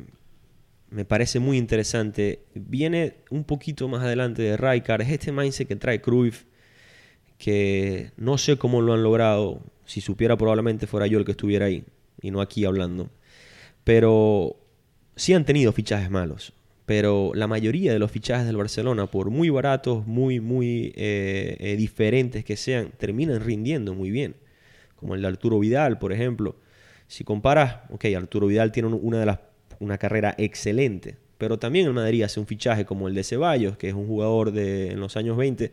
[0.90, 2.44] me parece muy interesante.
[2.54, 5.02] Viene un poquito más adelante de Rijkaard.
[5.02, 6.44] Es este mindset que trae Cruyff,
[7.38, 9.60] que no sé cómo lo han logrado.
[9.84, 11.84] Si supiera probablemente fuera yo el que estuviera ahí
[12.20, 13.10] y no aquí hablando.
[13.84, 14.56] Pero
[15.14, 16.52] sí han tenido fichajes malos.
[16.86, 21.76] Pero la mayoría de los fichajes del Barcelona, por muy baratos, muy, muy eh, eh,
[21.76, 24.36] diferentes que sean, terminan rindiendo muy bien.
[24.96, 26.56] Como el de Arturo Vidal, por ejemplo.
[27.06, 29.38] Si comparas, ok, Arturo Vidal tiene una, de las,
[29.78, 33.88] una carrera excelente, pero también el Madrid hace un fichaje como el de Ceballos, que
[33.88, 35.72] es un jugador de en los años 20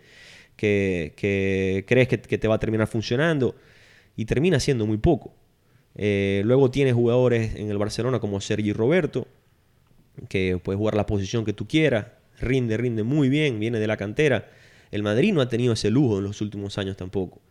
[0.56, 3.56] que, crees que, te va a terminar funcionando
[4.16, 5.34] y termina siendo muy poco.
[5.96, 9.28] Eh, luego tienes jugadores en el Barcelona como Sergi Roberto,
[10.30, 12.08] que puede jugar la posición que tú quieras,
[12.40, 14.50] rinde, rinde muy bien, viene de la cantera.
[14.92, 17.42] El Madrid no ha tenido ese lujo en los últimos años tampoco.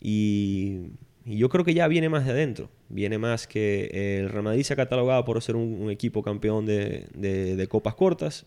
[0.00, 0.92] Y,
[1.26, 2.70] yo creo que ya viene más de adentro.
[2.88, 7.66] Viene más que el Real Madrid se ha catalogado por ser un, equipo campeón de,
[7.68, 8.46] copas cortas,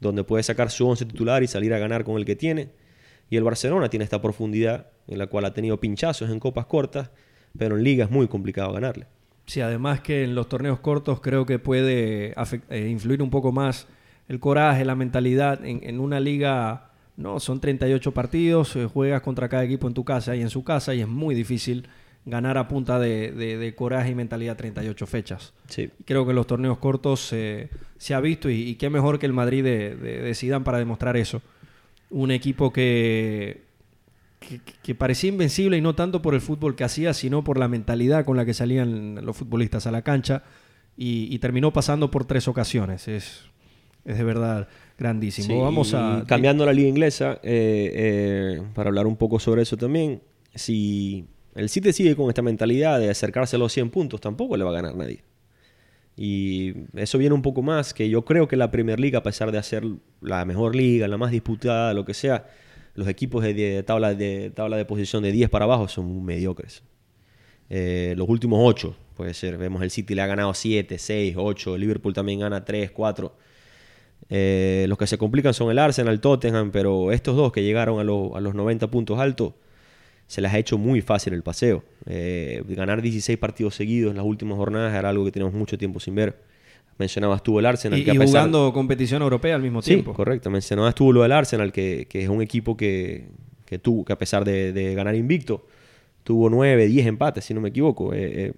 [0.00, 2.70] donde puede sacar su once titular y salir a ganar con el que tiene.
[3.28, 7.10] Y el Barcelona tiene esta profundidad en la cual ha tenido pinchazos en copas cortas,
[7.58, 9.06] pero en liga es muy complicado ganarle.
[9.46, 12.34] Sí, además que en los torneos cortos creo que puede
[12.68, 13.86] eh, influir un poco más
[14.28, 15.64] el coraje, la mentalidad.
[15.64, 20.34] En, una liga, no, son 38 partidos, eh, juegas contra cada equipo en tu casa
[20.34, 21.88] y en su casa y es muy difícil
[22.24, 25.54] ganar a punta de, coraje y mentalidad 38 fechas.
[25.68, 25.90] Sí.
[26.04, 29.62] Creo que en los torneos cortos se ha visto y, qué mejor que el Madrid
[29.62, 31.40] de, de, para demostrar eso.
[32.10, 33.65] Un equipo que
[34.82, 38.24] que, parecía invencible y no tanto por el fútbol que hacía, sino por la mentalidad
[38.24, 40.42] con la que salían los futbolistas a la cancha
[40.96, 43.08] y, terminó pasando por tres ocasiones.
[43.08, 43.42] Es,
[44.04, 45.62] es de verdad grandísimo.
[45.62, 46.24] Vamos a...
[46.26, 50.22] Cambiando la liga inglesa, eh, eh, para hablar un poco sobre eso también,
[50.54, 54.64] si el City sigue con esta mentalidad de acercarse a los 100 puntos, tampoco le
[54.64, 55.22] va a ganar nadie.
[56.16, 59.52] Y eso viene un poco más que yo creo que la Premier League, a pesar
[59.52, 59.84] de ser
[60.22, 62.46] la mejor liga, la más disputada, lo que sea,
[62.96, 66.82] los equipos de, tabla, de tabla de posición de 10 para abajo son mediocres.
[67.68, 69.58] Eh, los últimos 8, puede ser.
[69.58, 71.74] Vemos el City le ha ganado 7, 6, 8.
[71.74, 73.36] El Liverpool también gana 3, 4.
[74.30, 78.00] Eh, los que se complican son el Arsenal, el Tottenham, pero estos dos que llegaron
[78.00, 79.52] a, los 90 puntos altos,
[80.26, 81.84] se les ha hecho muy fácil el paseo.
[82.06, 86.00] Eh, ganar 16 partidos seguidos en las últimas jornadas era algo que tenemos mucho tiempo
[86.00, 86.36] sin ver.
[86.98, 87.98] Mencionabas tú el Arsenal.
[87.98, 90.14] Y, que jugando competición europea al mismo tiempo.
[90.14, 90.50] Correcto.
[90.50, 93.28] Mencionabas tú lo del Arsenal, que, es un equipo que,
[93.66, 95.66] que, tuvo, que a pesar de, ganar invicto,
[96.22, 98.14] tuvo 9, 10 empates, si no me equivoco.
[98.14, 98.52] Eh, eh.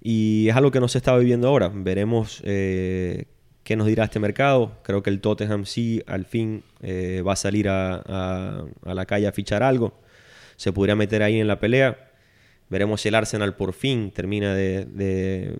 [0.00, 1.70] y es algo que no se está viviendo ahora.
[1.74, 3.26] Veremos eh,
[3.62, 4.78] qué nos dirá este mercado.
[4.82, 9.32] Creo que el Tottenham sí, al fin, va a salir a, a la calle a
[9.32, 10.00] fichar algo.
[10.56, 12.09] Se podría meter ahí en la pelea
[12.70, 15.56] Veremos si el Arsenal por fin termina de,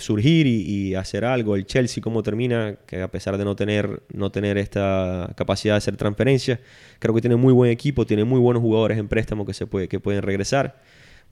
[0.00, 1.54] surgir y, hacer algo.
[1.54, 5.78] El Chelsea cómo termina, que a pesar de no tener, no tener esta capacidad de
[5.78, 6.58] hacer transferencias,
[6.98, 9.86] creo que tiene muy buen equipo, tiene muy buenos jugadores en préstamo que, se puede,
[9.86, 10.82] que pueden regresar.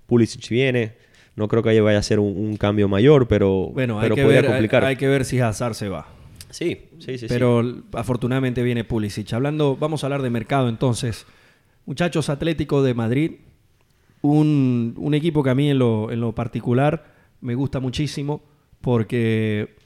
[0.06, 0.92] Pulisic viene,
[1.34, 4.84] no creo que vaya a ser un, cambio mayor, pero, bueno, pero hay ver, complicar.
[4.84, 6.06] Hay, que ver si Hazard se va.
[6.50, 7.26] Sí, sí, sí.
[7.28, 9.32] Pero afortunadamente viene Pulisic.
[9.32, 11.26] Hablando, vamos a hablar de mercado entonces.
[11.86, 13.32] Muchachos Atlético de Madrid
[14.22, 17.04] un, equipo que a mí en lo, particular
[17.40, 18.42] me gusta muchísimo
[18.80, 19.76] porque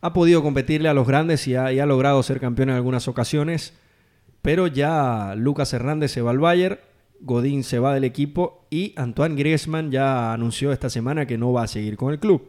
[0.00, 3.74] ha podido competirle a los grandes y ha, logrado ser campeón en algunas ocasiones,
[4.40, 6.78] pero ya Lucas Hernández se va al Bayern,
[7.20, 11.64] Godín se va del equipo y Antoine Griezmann ya anunció esta semana que no va
[11.64, 12.48] a seguir con el club.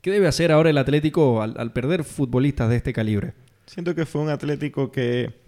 [0.00, 3.32] ¿Qué debe hacer ahora el Atlético al perder futbolistas de este calibre?
[3.66, 5.43] Siento que fue un Atlético que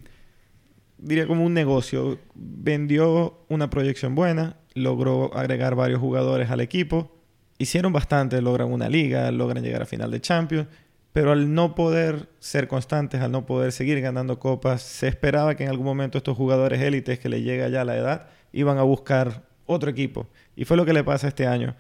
[0.99, 2.19] diría como un negocio.
[2.35, 7.13] Vendió una proyección buena, logró agregar varios jugadores al equipo,
[7.59, 10.69] hicieron bastante, logran una liga, logran llegar a final de Champions,
[11.13, 15.65] pero al no poder ser constantes, al no poder seguir ganando copas, se esperaba que
[15.65, 19.45] en algún momento estos jugadores élites que le llega ya la edad iban a buscar
[19.65, 20.27] otro equipo.
[20.57, 21.75] Y fue lo que le pasa este año.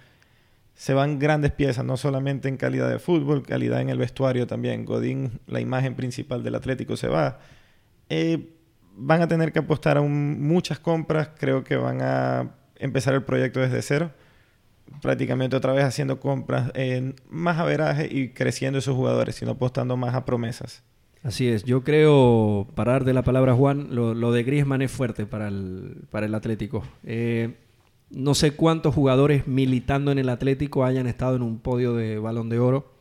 [0.74, 4.85] Se van grandes piezas, no solamente en calidad de fútbol, calidad en el vestuario también.
[4.85, 7.38] Godín, la imagen principal del Atlético, se va.
[8.09, 8.55] Eh,
[8.96, 11.30] van a tener que apostar a muchas compras.
[11.38, 14.11] Creo que van a empezar el proyecto desde cero.
[15.02, 20.14] Prácticamente otra vez haciendo compras en más averaje y creciendo esos jugadores, sino apostando más
[20.14, 20.82] a promesas.
[21.22, 21.64] Así es.
[21.64, 26.26] Yo creo, para darte la palabra, Juan, lo, de Griezmann es fuerte para el, para
[26.26, 26.85] el Atlético.
[27.02, 27.56] Eh,
[28.11, 32.48] no sé cuántos jugadores militando en el Atlético hayan estado en un podio de balón
[32.48, 32.95] de oro.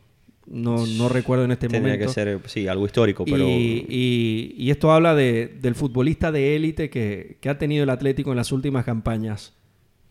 [0.48, 1.88] No, no recuerdo en este momento.
[1.88, 3.48] Tendría que ser, sí, algo histórico, pero...
[3.48, 8.30] Y, y, esto habla de, del futbolista de élite que, que, ha tenido el Atlético
[8.30, 9.54] en las últimas campañas,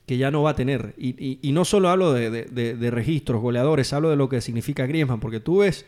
[0.06, 0.93] que ya no va a tener.
[0.98, 5.21] Y, y no solo hablo de, de, registros, goleadores, hablo de lo que significa Griezmann,
[5.21, 5.86] porque tú ves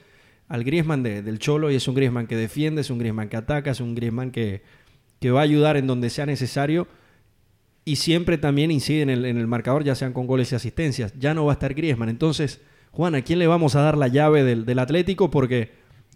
[0.48, 3.72] al Griezmann del Cholo y es un Griezmann que defiende, es un Griezmann que ataca,
[3.72, 4.62] es un Griezmann que,
[5.20, 6.88] que va a ayudar en donde sea necesario
[7.84, 11.14] y siempre también incide en el, en el marcador, ya sean con goles y asistencias.
[11.20, 12.08] Ya no va a estar Griezmann.
[12.08, 12.62] Entonces
[12.98, 15.30] Juan, ¿a quién le vamos a dar la llave del, Atlético?
[15.30, 15.70] Porque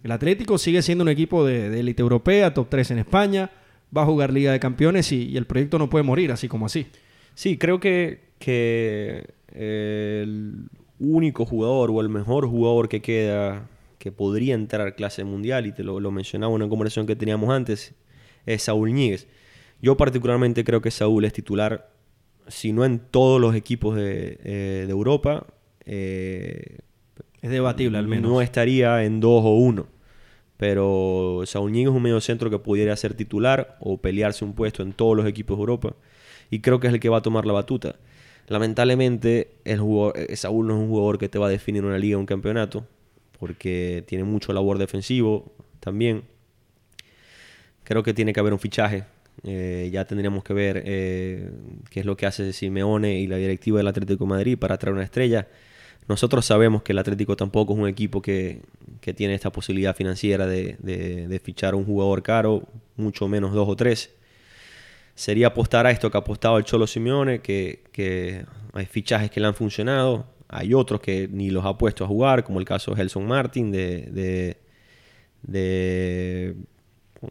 [0.04, 3.52] el Atlético sigue siendo un equipo de élite europea, top 3 en España,
[3.96, 6.88] va a jugar Liga de Campeones y, el proyecto no puede morir así como así.
[7.36, 14.56] Sí, creo que, que el único jugador o el mejor jugador que queda que podría
[14.56, 17.94] entrar clase mundial, y te lo, mencionaba en una conversación que teníamos antes,
[18.48, 19.28] es Saúl Ñíguez.
[19.84, 21.92] Yo particularmente creo que Saúl es titular,
[22.48, 25.46] si no en todos los equipos de, eh, de Europa,
[25.86, 26.80] eh,
[27.42, 28.32] es debatible al menos.
[28.32, 29.88] No estaría en dos o uno.
[30.58, 34.84] Pero Saúl Ñíguez es un medio centro que pudiera ser titular o pelearse un puesto
[34.84, 35.96] en todos los equipos de Europa.
[36.52, 37.96] Y creo que es el que va a tomar la batuta.
[38.48, 41.98] Lamentablemente, el jugador, eh, Saúl no es un jugador que te va a definir una
[41.98, 42.86] liga o un campeonato,
[43.40, 46.24] porque tiene mucho labor defensivo también.
[47.84, 49.06] Creo que tiene que haber un fichaje.
[49.44, 51.50] Eh, ya tendríamos que ver eh,
[51.90, 54.94] qué es lo que hace Simeone y la directiva del Atlético de Madrid para traer
[54.94, 55.48] una estrella.
[56.12, 58.64] Nosotros sabemos que el Atlético tampoco es un equipo que,
[59.00, 63.78] que tiene esta posibilidad financiera de, de, fichar un jugador caro, mucho menos dos o
[63.78, 64.14] tres.
[65.16, 68.44] Sería apostar a esto que ha apostado el Cholo Simeone, que, que
[68.74, 72.44] hay fichajes que le han funcionado, hay otros que ni los ha puesto a jugar,
[72.44, 74.58] como el caso de Gelson Martin, de, de,
[75.44, 76.56] de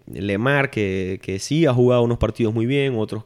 [0.07, 3.25] Lemar, que, que, sí ha jugado unos partidos muy bien, otros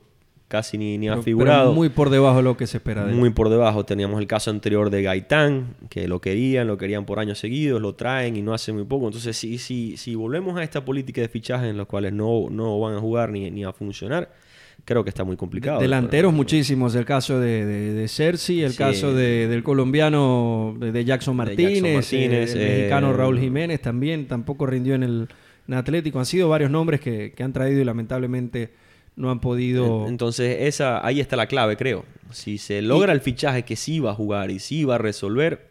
[0.49, 1.73] casi ni, ni ha figurado.
[1.73, 3.35] muy por debajo de lo que se espera de Muy él.
[3.35, 3.85] por debajo.
[3.85, 7.95] Teníamos el caso anterior de Gaitán, que lo querían, lo querían por años seguidos, lo
[7.95, 9.07] traen y no hace muy poco.
[9.07, 12.79] Entonces, si, si, si volvemos a esta política de fichajes en los cuales no, no
[12.79, 14.31] van a jugar ni, ni a funcionar,
[14.85, 15.81] creo que está muy complicado.
[15.81, 18.79] Delanteros pero, muchísimos, el caso de, de, de Cersei, el sí.
[18.79, 23.81] caso de, del colombiano de, Jackson Martínez, de Jackson Martínez el, el mexicano Raúl Jiménez
[23.81, 25.29] también, tampoco rindió en el
[25.67, 26.19] en Atlético.
[26.19, 28.73] Han sido varios nombres que, que, han traído y lamentablemente
[29.17, 30.09] no han podido...
[30.09, 32.05] Entonces, esa, ahí está la clave, creo.
[32.31, 33.17] Si se logra y...
[33.17, 35.69] el fichaje que sí va a jugar y sí va a resolver,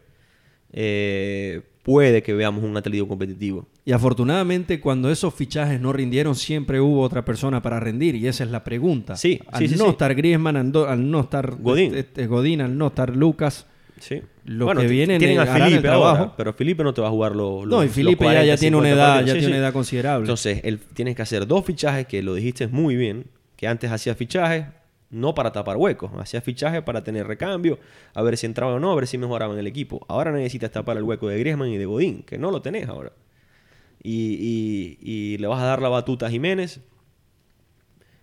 [0.72, 3.66] eh, puede que veamos un Atlético competitivo.
[3.84, 8.14] Y afortunadamente, cuando esos fichajes no rindieron, siempre hubo otra persona para rendir.
[8.14, 9.16] Y esa es la pregunta.
[9.16, 9.90] Sí, al sí, no sí.
[9.90, 13.66] estar Griezmann, al no estar Godín, este, Godín al no estar Lucas...
[14.00, 14.22] Sí.
[14.44, 17.34] Lo bueno, que viene tienen a Felipe ahora, pero Felipe no te va a jugar
[17.34, 19.72] los, No, y Felipe 40, ya, ya tiene una edad, ya sí, tiene una edad
[19.72, 20.24] considerable.
[20.24, 23.26] Entonces, él, tienes que hacer dos fichajes que lo dijiste muy bien,
[23.56, 24.66] que antes hacía fichajes
[25.10, 27.78] no para tapar huecos, hacía fichajes para tener recambio,
[28.12, 30.04] a ver si entraba o no, a ver si mejoraba en el equipo.
[30.08, 33.12] Ahora necesitas tapar el hueco de Griezmann y de Godín, que no lo tenés ahora.
[34.02, 36.80] Y, y, y le vas a dar la batuta a Jiménez.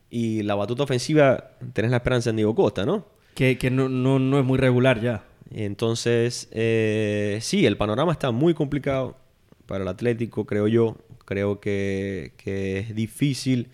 [0.09, 3.05] Y la batuta ofensiva tenés la esperanza en Diego Costa, ¿no?
[3.33, 5.23] Que, que no, no, no es muy regular ya.
[5.53, 9.17] Entonces, eh, sí, el panorama está muy complicado
[9.65, 10.97] para el Atlético, creo yo.
[11.25, 13.69] Creo que, que es difícil.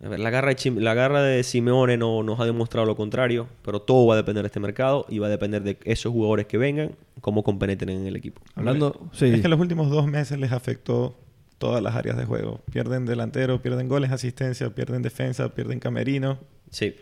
[0.00, 3.80] Ver, la, garra de, la garra de Simeone no, nos ha demostrado lo contrario, pero
[3.80, 6.58] todo va a depender de este mercado y va a depender de esos jugadores que
[6.58, 8.42] vengan, cómo compenetren en el equipo.
[8.54, 9.26] Hablando, sí.
[9.26, 11.16] Es que los últimos dos meses les afectó
[11.58, 12.60] todas las áreas de juego.
[12.70, 16.38] Pierden delantero, pierden goles, asistencia, pierden defensa, pierden camerino.
[16.70, 16.94] Sí.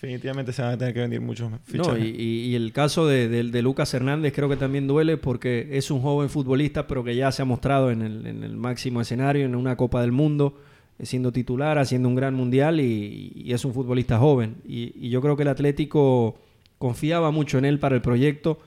[0.00, 1.98] Definitivamente se van a tener que venir muchos fichajes.
[1.98, 5.70] No, y, y, el caso de, de, de, Lucas Hernández creo que también duele porque
[5.72, 9.00] es un joven futbolista, pero que ya se ha mostrado en el, en el máximo
[9.00, 10.58] escenario, en una Copa del Mundo,
[11.02, 14.56] siendo titular, haciendo un gran mundial y, y es un futbolista joven.
[14.68, 16.36] Y, yo creo que el Atlético
[16.76, 18.58] confiaba mucho en él para el proyecto,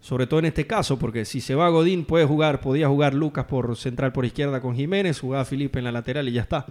[0.00, 3.44] sobre todo en este caso, porque si se va Godín puede jugar, podía jugar Lucas
[3.44, 6.64] por central por izquierda con Jiménez, jugaba Felipe en la lateral y ya está.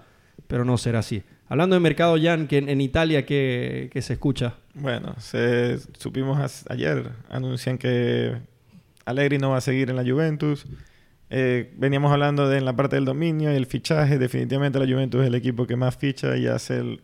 [0.47, 1.21] Pero no será así.
[1.49, 4.55] Hablando de mercado, Jan, que en, Italia, ¿qué, ¿qué, se escucha?
[4.73, 8.35] Bueno, se, supimos ayer, anuncian que
[9.05, 10.65] Allegri no va a seguir en la Juventus.
[11.29, 14.17] Eh, veníamos hablando de en la parte del dominio y el fichaje.
[14.17, 16.99] Definitivamente la Juventus es el equipo que más ficha y hace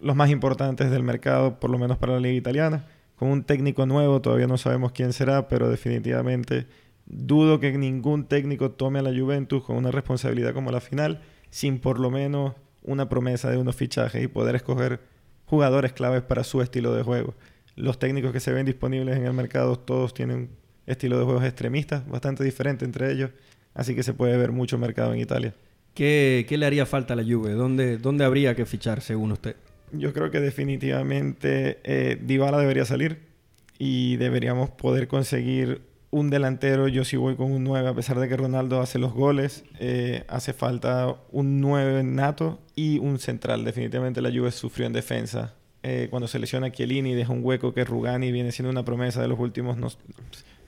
[0.00, 2.86] los más importantes del mercado, por lo menos para la liga italiana.
[3.14, 6.66] Con un técnico nuevo, todavía no sabemos quién será, pero definitivamente
[7.06, 11.78] dudo que ningún técnico tome a la Juventus con una responsabilidad como la final, sin
[11.78, 12.54] por lo menos
[12.84, 15.00] una promesa de unos fichajes y poder escoger
[15.46, 17.34] jugadores claves para su estilo de juego.
[17.76, 20.50] Los técnicos que se ven disponibles en el mercado todos tienen
[20.86, 23.30] estilo de juegos extremistas, bastante diferente entre ellos,
[23.74, 25.54] así que se puede ver mucho mercado en Italia.
[25.94, 27.52] ¿Qué, qué le haría falta a la Juve?
[27.52, 29.56] ¿Dónde, ¿Dónde habría que fichar según usted?
[29.92, 33.20] Yo creo que definitivamente eh, Dybala debería salir
[33.78, 35.82] y deberíamos poder conseguir
[36.14, 39.12] un delantero, yo sí voy con un 9, a pesar de que Ronaldo hace los
[39.12, 43.64] goles, eh, hace falta un 9 nato y un central.
[43.64, 45.54] Definitivamente la Juve sufrió en defensa.
[45.82, 49.26] Eh, cuando se lesiona Chiellini deja un hueco que Rugani viene siendo una promesa de
[49.26, 49.88] los últimos no,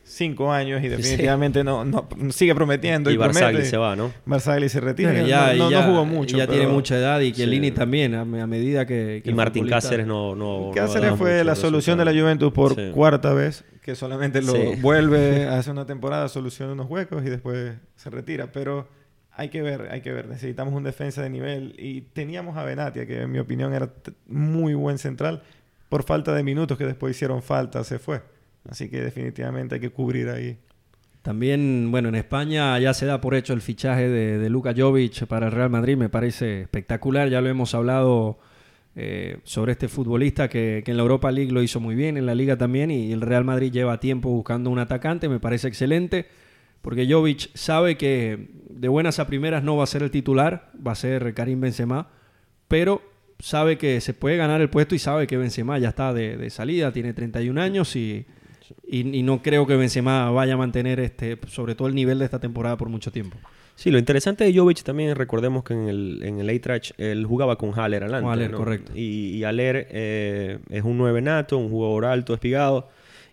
[0.09, 3.11] cinco años y definitivamente no, no sigue prometiendo.
[3.11, 4.13] Y, Y, Barzagli se va, ¿no?
[4.25, 5.11] Barzagli se retira.
[5.11, 6.37] Bueno, ya, no, no- ya- no jugó mucho.
[6.37, 7.73] Ya tiene mucha edad y Chiellini Sí.
[7.75, 9.21] también, a, a medida que...
[9.25, 10.35] que Y Martín futbolista- Cáceres no...
[10.37, 12.13] no Cáceres fue la solución de la.
[12.13, 12.91] Juventus por Sí.
[12.95, 14.61] cuarta vez, que solamente lo Sí.
[14.81, 18.53] vuelve hace una temporada, soluciona unos huecos y después se retira.
[18.53, 18.89] Pero
[19.33, 20.29] hay que ver, hay que ver.
[20.29, 21.75] Necesitamos un defensa de nivel.
[21.79, 23.91] Y teníamos a Benatia, que en mi opinión era
[24.29, 25.43] muy buen central.
[25.89, 28.23] Por falta de minutos que después hicieron falta, se fue.
[28.69, 30.59] Así que definitivamente hay que cubrir ahí.
[31.23, 35.27] También, bueno, en España ya se da por hecho el fichaje de, de Luka Jovic
[35.27, 38.39] para el Real Madrid, me parece espectacular, ya lo hemos hablado
[38.95, 42.27] eh, sobre este futbolista que, que en la Europa League lo hizo muy bien, en
[42.27, 46.27] la Liga también, y el Real Madrid lleva tiempo buscando un atacante, me parece excelente,
[46.81, 50.93] porque Jovic sabe que de buenas a primeras no va a ser el titular, va
[50.93, 52.09] a ser Karim Benzema,
[52.69, 53.03] pero
[53.41, 56.51] sabe que se puede ganar el puesto y sabe que Benzema ya está de, de
[56.51, 58.27] salida, tiene 31 años y,
[58.87, 62.25] y, y no creo que Benzema vaya a mantener este, sobre todo el nivel de
[62.25, 63.37] esta temporada por mucho tiempo.
[63.75, 67.57] Sí, lo interesante de Jovic también, recordemos que en el, en el Eintracht él jugaba
[67.57, 68.25] con Haller adelante.
[68.25, 68.57] Con Haller, ¿no?
[68.59, 68.93] correcto.
[68.95, 72.89] Y, y Haller eh, es un nueve nato, un jugador alto, espigado.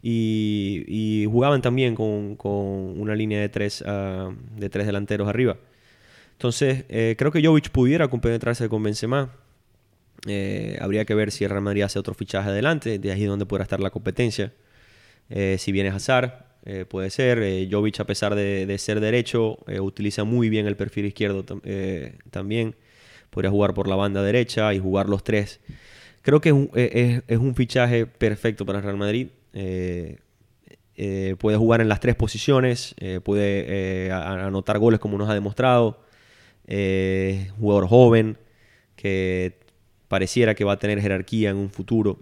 [0.05, 5.55] Y, y jugaban también con, con una línea de tres, ah, de tres delanteros arriba.
[6.33, 9.29] Entonces, eh, creo que Jovic pudiera compenetrarse con Benzema.
[10.27, 13.45] Eh, habría que ver si el Real Madrid hace otro fichaje adelante, de ahí donde
[13.45, 14.51] podrá estar la competencia.
[15.29, 17.39] Eh, si viene Hazard, eh, puede ser.
[17.39, 22.17] Eh, Jovic, a pesar de, ser derecho, eh, utiliza muy bien el perfil izquierdo eh,
[22.31, 22.75] también.
[23.29, 25.59] Podría jugar por la banda derecha y jugar los tres.
[26.21, 29.27] Creo que es un, es- un fichaje perfecto para Real Madrid.
[31.39, 35.99] Puede jugar en las tres posiciones, puede anotar goles como nos ha demostrado.
[36.67, 38.37] Jugador joven
[38.95, 39.57] que
[40.07, 42.19] pareciera que va a tener jerarquía en un futuro.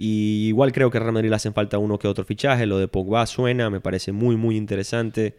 [0.00, 2.66] Y igual creo que a Real Madrid le hacen falta uno que otro fichaje.
[2.66, 5.34] Lo de Pogba suena, me parece muy, muy interesante.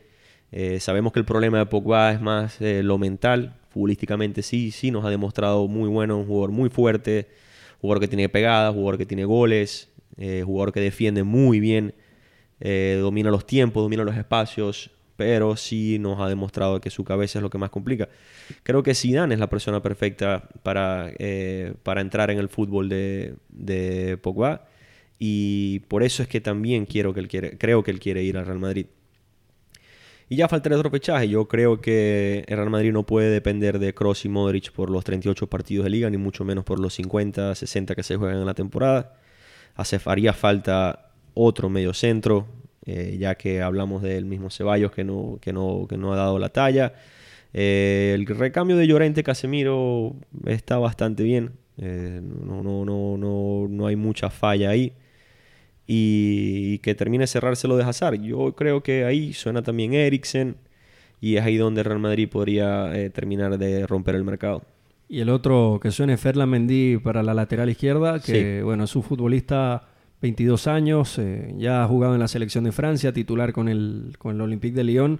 [0.52, 3.56] Eh, sabemos que el problema de Pogba es más eh, lo mental.
[3.70, 7.30] Futbolísticamente sí, sí nos ha demostrado muy bueno, un jugador muy fuerte,
[7.80, 9.88] jugador que tiene pegada, jugador que tiene goles,
[10.18, 11.94] eh, jugador que defiende muy bien,
[12.60, 17.44] domina los tiempos, domina los espacios, pero sí nos ha demostrado que su cabeza es
[17.44, 18.08] lo que más complica.
[18.64, 23.36] Creo que Zidane es la persona perfecta para, eh, para entrar en el fútbol de,
[23.50, 24.66] de Pogba
[25.20, 28.38] y por eso es que también quiero que él quiere, creo que él quiere ir
[28.38, 28.86] al Real Madrid.
[30.30, 31.28] Y ya falta el otro fichaje.
[31.28, 35.04] Yo creo que el Real Madrid no puede depender de Kroos y Modric por los
[35.04, 38.46] 38 partidos de liga, ni mucho menos por los 50, 60 que se juegan en
[38.46, 39.18] la temporada.
[39.76, 42.48] Hace, haría falta otro medio centro,
[42.90, 46.40] eh, ya que hablamos del mismo Ceballos que no, que no, que no ha dado
[46.40, 46.94] la talla.
[47.54, 50.16] Eh, el recambio de Llorente Casemiro
[50.46, 51.52] está bastante bien.
[51.78, 54.94] Eh, no, no, no, no, no hay mucha falla ahí.
[55.86, 58.22] Y, y que termine de cerrárselo de Hazard.
[58.22, 60.56] Yo creo que ahí suena también Eriksen.
[61.22, 64.64] Y es ahí donde Real Madrid podría eh, terminar de romper el mercado.
[65.08, 69.04] Y el otro que suene Ferland Mendy para la lateral izquierda, que bueno, es un
[69.04, 69.89] futbolista
[70.22, 74.36] 22 años, eh, ya ha jugado en la selección de Francia, titular con el, con
[74.36, 75.20] el Olympique de Lyon.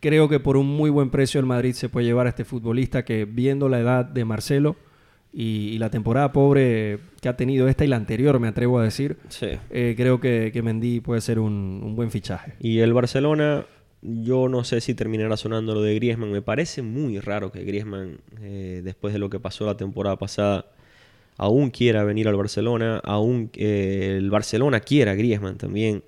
[0.00, 3.04] Creo que por un muy buen precio el Madrid se puede llevar a este futbolista
[3.04, 4.76] que viendo la edad de Marcelo
[5.32, 8.84] y, y la temporada pobre que ha tenido esta y la anterior, me atrevo a
[8.84, 9.46] decir, Sí.
[9.70, 12.52] eh, creo que, que Mendy puede ser un, un buen fichaje.
[12.60, 13.64] Y el Barcelona,
[14.02, 16.30] yo no sé si terminará sonando lo de Griezmann.
[16.30, 20.66] Me parece muy raro que Griezmann, eh, después de lo que pasó la temporada pasada,
[21.36, 26.02] aún quiera venir al Barcelona, aún eh, el Barcelona quiera a Griezmann también.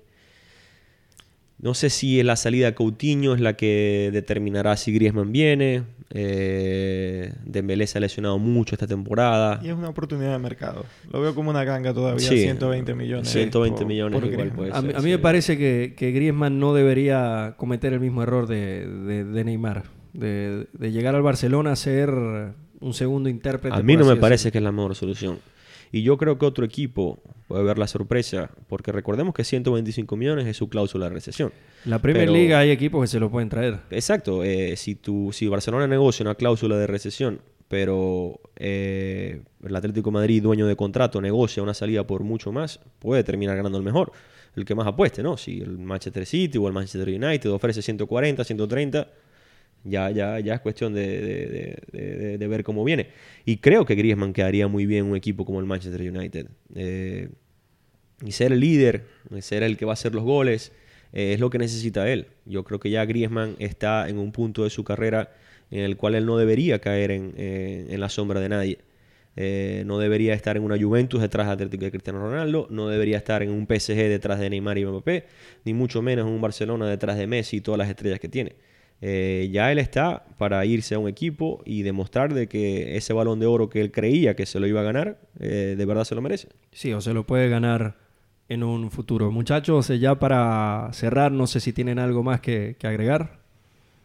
[1.59, 5.85] No sé si la salida de Coutinho es la que determinará si Griezmann viene.
[6.11, 9.59] Eh, Dembélé se ha lesionado mucho esta temporada.
[9.65, 10.85] Y es una oportunidad de mercado.
[11.11, 12.41] Lo veo como una ganga todavía, Sí.
[12.41, 13.29] 120 millones.
[13.31, 15.11] 120 por- millones por igual puede A mí, ser, a mí sí.
[15.13, 19.85] me parece que, que Griezmann no debería cometer el mismo error de, de- de Neymar,
[20.13, 22.11] de, de llegar al Barcelona a ser
[22.81, 23.77] un segundo intérprete.
[23.77, 25.39] A mí no me parece que es la mejor solución.
[25.93, 30.47] Y yo creo que otro equipo puede ver la sorpresa, porque recordemos que 125 millones
[30.47, 31.53] es su cláusula de recesión.
[31.85, 33.79] La Premier pero- League hay equipos que se lo pueden traer.
[33.91, 40.11] Exacto, eh, si, tu, si Barcelona negocia una cláusula de recesión, pero eh, el Atlético
[40.11, 43.85] de Madrid, dueño de contrato, negocia una salida por mucho más, puede terminar ganando el
[43.85, 44.13] mejor,
[44.57, 45.37] el que más apueste, ¿no?
[45.37, 49.09] Si el Manchester City o el Manchester United ofrece 140, 130,
[49.89, 53.09] ya, ya, ya es cuestión de, de- ver cómo viene.
[53.45, 56.47] Y creo que Griezmann quedaría muy bien en un equipo como el Manchester United.
[56.75, 57.29] Eh,
[58.25, 59.05] y ser el líder,
[59.41, 60.73] ser el que va a hacer los goles,
[61.13, 62.29] eh, es lo que necesita él.
[62.47, 65.33] Yo creo que ya Griezmann está en un punto de su carrera
[65.71, 68.79] en el cual él no debería caer en, eh, en la sombra de nadie.
[69.85, 73.43] No debería estar en una Juventus detrás de Atlético de Cristiano Ronaldo, no debería estar
[73.43, 75.25] en un PSG detrás de Neymar y Mbappé,
[75.67, 78.55] ni mucho menos en un Barcelona detrás de Messi y todas las estrellas que tiene.
[79.03, 83.41] Eh, ya él está para irse a un equipo y demostrar de que ese balón
[83.41, 86.15] de oro que él creía que se lo iba a ganar, eh, de verdad se
[86.15, 86.49] lo merece.
[86.73, 87.97] Sí, o se lo puede ganar
[88.49, 89.31] en un futuro.
[89.31, 93.41] Muchachos, ya para cerrar, no sé si tienen algo más que, que agregar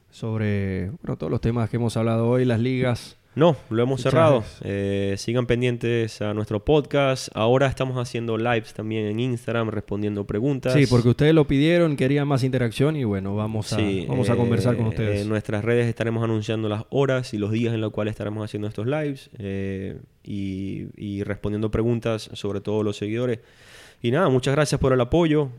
[0.10, 4.44] sobre todos los temas que hemos hablado hoy, las ligas no, lo hemos cerrado.
[4.62, 7.30] Eh, sigan pendientes a nuestro podcast.
[7.34, 10.74] Ahora estamos haciendo lives también en Instagram respondiendo preguntas.
[10.74, 13.78] Sí, porque ustedes lo pidieron, querían más interacción y bueno, vamos a,
[14.08, 15.22] vamos a conversar con eh, ustedes.
[15.22, 18.68] En nuestras redes estaremos anunciando las horas y los días en los cuales estaremos haciendo
[18.68, 23.40] estos lives eh, y, respondiendo preguntas sobre todos los seguidores.
[24.02, 25.52] Y nada, muchas gracias por el apoyo.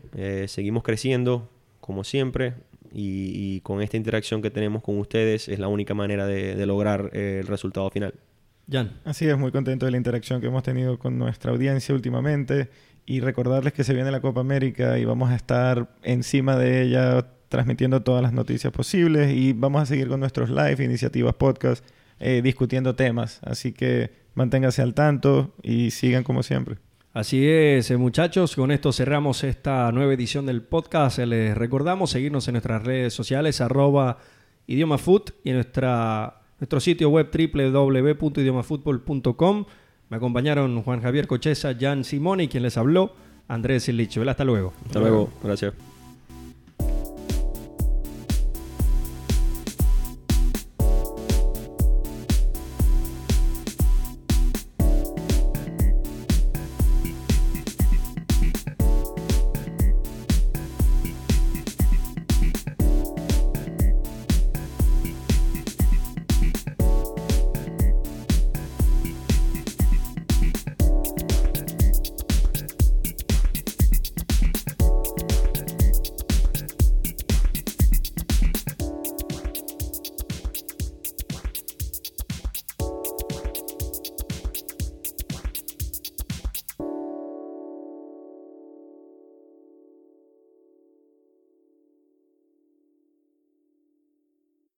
[0.45, 1.49] seguimos creciendo,
[1.79, 2.53] como siempre
[2.93, 7.39] y, con esta interacción que tenemos con ustedes es la única manera de, lograr eh,
[7.41, 8.13] el resultado final.
[8.71, 8.91] Jan.
[9.03, 12.69] Así es, muy contento de la interacción que hemos tenido con nuestra audiencia últimamente
[13.05, 17.27] y recordarles que se viene la Copa América y vamos a estar encima de ella
[17.49, 21.85] transmitiendo todas las noticias posibles y vamos a seguir con nuestros live, iniciativas, podcast,
[22.19, 23.41] eh, discutiendo temas.
[23.43, 26.77] Así que manténganse al tanto y sigan como siempre.
[27.13, 31.19] Así es, eh, muchachos, con esto cerramos esta nueva edición del podcast.
[31.19, 34.17] Les recordamos seguirnos en nuestras redes sociales, arroba
[34.65, 39.65] idiomafoot y en nuestra, nuestro sitio web www.idiomafutbol.com.
[40.09, 43.13] Me acompañaron Juan Javier Cocheza, Jan Simoni, quien les habló,
[43.47, 44.27] Andrés Silicho.
[44.27, 44.73] Hasta luego.
[44.87, 45.92] Hasta luego, gracias.